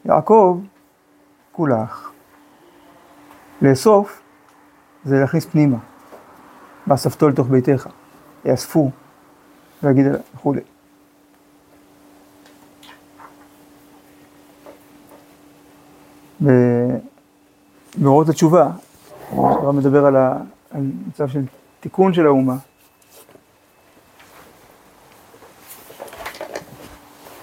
[0.06, 0.60] יעקב,
[1.52, 2.12] כולך.
[3.62, 4.22] לאסוף
[5.06, 5.78] זה להכניס פנימה.
[6.88, 7.88] ואספתו לתוך ביתך.
[8.46, 8.92] יאספו,
[9.84, 10.62] ויגיד וכולי.
[17.98, 18.72] במאורות התשובה,
[19.32, 20.16] הרב מדבר על
[20.72, 21.42] המצב של
[21.80, 22.56] תיקון של האומה.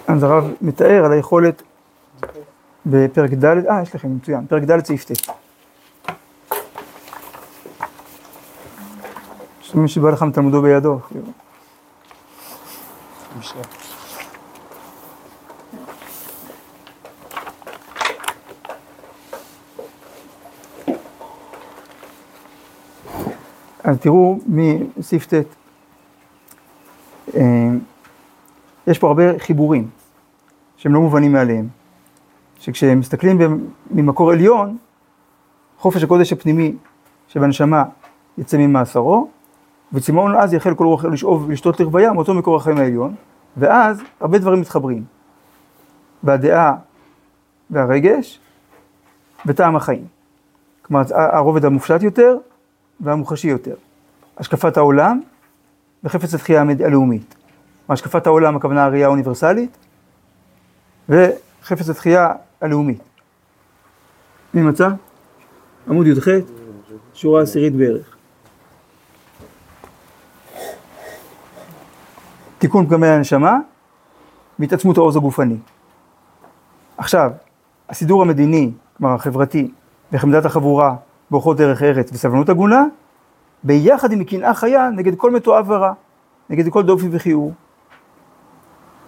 [0.09, 1.63] אז הרב מתאר על היכולת
[2.87, 5.31] בפרק ד', אה, יש לכם, מצוין, פרק ד' סעיף ט'.
[9.75, 10.99] מי שבא לך מתלמודו בידו.
[23.85, 25.35] אז תראו מסעיף ט',
[28.87, 29.89] יש פה הרבה חיבורים
[30.76, 31.68] שהם לא מובנים מאליהם,
[32.59, 33.39] שכשהם מסתכלים
[33.91, 34.76] ממקור עליון,
[35.78, 36.76] חופש הקודש הפנימי
[37.28, 37.84] שבנשמה
[38.39, 39.28] יצא ממאסרו,
[39.93, 43.14] וצמאון אז יחל כל רוח לשאוב ולשתות לרוויה מאותו מקור החיים העליון,
[43.57, 45.05] ואז הרבה דברים מתחברים.
[46.24, 46.76] בדעה
[47.70, 48.41] והרגש
[49.47, 50.07] וטעם החיים.
[50.82, 52.37] כלומר, הרובד המופשט יותר
[53.01, 53.74] והמוחשי יותר.
[54.37, 55.20] השקפת העולם
[56.05, 57.34] וחפץ התחייה הלאומית.
[57.89, 59.76] השקפת העולם הכוונה הראייה האוניברסלית
[61.09, 63.03] וחפץ התחייה הלאומית.
[64.55, 64.89] מי מצא?
[65.89, 66.28] עמוד י"ח,
[67.14, 68.16] שורה עשירית בערך.
[72.59, 73.59] תיקון פגמי הנשמה
[74.59, 75.57] והתעצמות העוז הגופני.
[76.99, 77.30] עכשיו,
[77.89, 79.70] הסידור המדיני, כלומר החברתי,
[80.12, 80.97] וחמדת החבורה,
[81.30, 82.84] באורחות דרך ארץ וסבלנות הגונה,
[83.64, 85.93] ביחד עם קנאה חיה נגד כל מתועב ורע,
[86.51, 87.53] נגד כל דופי וכיעור.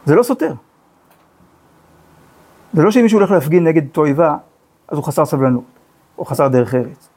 [0.09, 0.53] זה לא סותר.
[2.73, 4.37] זה לא שאם מישהו הולך להפגין נגד תועבה,
[4.89, 5.65] אז הוא חסר סבלנות,
[6.19, 7.09] או חסר דרך ארץ.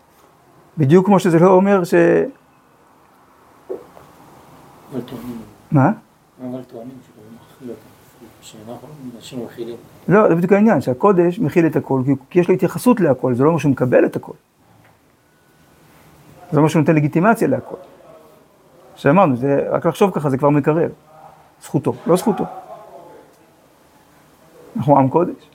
[0.77, 1.93] בדיוק כמו שזה לא אומר ש...
[5.71, 5.91] מה?
[6.41, 6.97] אבל טוענים
[9.45, 9.75] מכילים.
[10.07, 13.47] לא, זה בדיוק העניין, שהקודש מכיל את הכל, כי יש לו התייחסות להכל, זה לא
[13.47, 14.33] אומר שהוא מקבל את הכל.
[16.51, 17.75] זה אומר שהוא נותן לגיטימציה להכל.
[18.95, 20.91] שאמרנו, זה, רק לחשוב ככה זה כבר מקרב.
[21.61, 22.45] זכותו, לא זכותו.
[24.77, 25.49] אנחנו עם קודש.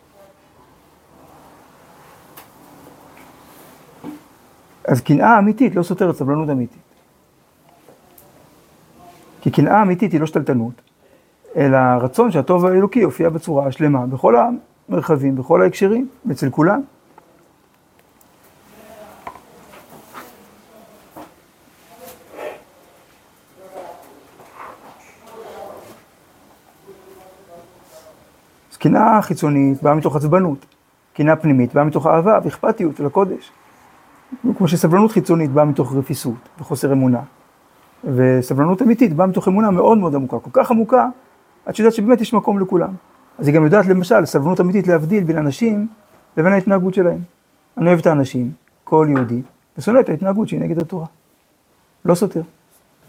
[4.85, 6.83] אז קנאה אמיתית לא סותרת סבלנות אמיתית.
[9.41, 10.73] כי קנאה אמיתית היא לא שתלטנות,
[11.57, 14.35] אלא רצון שהטוב האלוקי יופיע בצורה השלמה בכל
[14.89, 16.83] המרחבים, בכל ההקשרים, אצל כולם.
[28.87, 30.67] קנאה חיצונית באה מתוך עצבנות,
[31.15, 33.51] קנאה פנימית באה מתוך אהבה ואכפתיות לקודש.
[34.59, 37.21] כמו שסבלנות חיצונית באה מתוך רפיסות וחוסר אמונה.
[38.05, 41.09] וסבלנות אמיתית באה מתוך אמונה מאוד מאוד עמוקה, כל כך עמוקה,
[41.69, 42.91] את יודעת שבאמת יש מקום לכולם.
[43.39, 45.89] אז היא גם יודעת למשל, סבלנות אמיתית להבדיל בין אנשים
[46.37, 47.21] לבין ההתנהגות שלהם.
[47.79, 48.51] אני אוהב את האנשים,
[48.85, 49.43] כל יהודי,
[49.79, 51.07] ושונא את ההתנהגות שהיא נגד התורה.
[52.05, 52.43] לא סותר,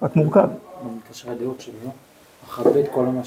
[0.01, 0.47] רק מורכב.
[0.95, 1.91] מתקשר הדעות שלי, לא?
[2.47, 3.23] מכבד כל מה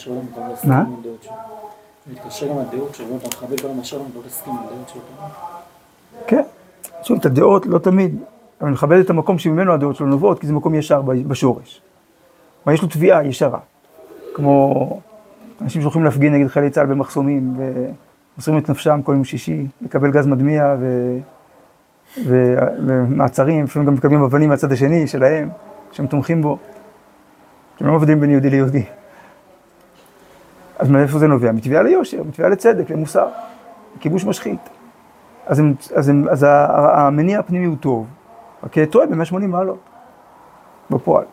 [5.18, 5.26] לא.
[6.26, 6.42] כן,
[7.02, 8.16] שוב, את הדעות לא תמיד,
[8.60, 11.82] אבל מכבד את המקום שממנו הדעות שלו נובעות, כי זה מקום ישר בשורש.
[12.64, 13.58] כלומר, יש לו תביעה ישרה.
[14.34, 15.00] כמו
[15.60, 20.26] אנשים שהולכים להפגין נגד חיילי צה"ל במחסומים, ומוסרים את נפשם כל יום שישי, לקבל גז
[20.26, 21.16] מדמיע ו...
[22.24, 22.54] ו...
[22.86, 25.48] ומעצרים, לפעמים גם מקבלים אבנים מהצד השני שלהם,
[25.92, 26.58] שהם תומכים בו.
[27.78, 28.84] שהם לא מבדילים בין יהודי ליהודי.
[30.80, 31.52] אז מאיפה זה נובע?
[31.52, 33.28] מתביעה ליושר, מתביעה לצדק, למוסר,
[34.00, 34.60] כיבוש משחית.
[35.46, 38.06] אז, הם, אז, הם, אז המניע הפנימי הוא טוב,
[38.62, 39.78] רק טועה ב-180 מעלות,
[40.90, 41.24] בפועל.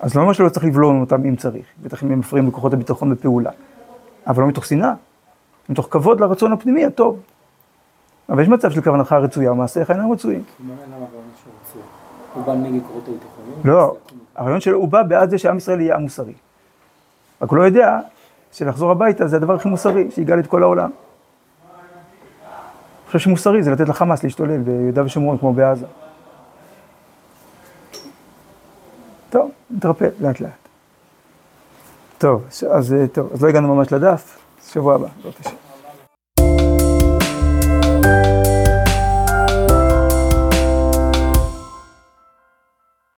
[0.00, 3.10] אז לא אומר שלא צריך לבלום אותם אם צריך, בטח אם הם מפריעים לכוחות הביטחון
[3.10, 3.50] בפעולה,
[4.26, 4.92] אבל לא מתוך שנאה,
[5.68, 7.20] מתוך כבוד לרצון הפנימי הטוב.
[8.28, 10.42] אבל יש מצב של כוונתך רצויה, מעשיך אינם רצויים.
[12.34, 13.44] הוא בא נגד כוחות הביטחון.
[13.64, 13.96] לא,
[14.36, 16.34] הרעיון שלו, הוא בא בעד זה שעם ישראל יהיה עם מוסרי.
[17.42, 17.98] רק הוא לא יודע
[18.52, 20.90] שלחזור הביתה זה הדבר הכי מוסרי, שיגאל את כל העולם.
[20.90, 25.86] אני חושב שמוסרי זה לתת לחמאס להשתולל ביהודה ושומרון כמו בעזה.
[29.30, 30.50] טוב, נתרפא לאט לאט.
[32.18, 34.38] טוב, אז טוב, אז לא הגענו ממש לדף,
[34.72, 35.06] שבוע הבא,
[35.40, 35.56] השם.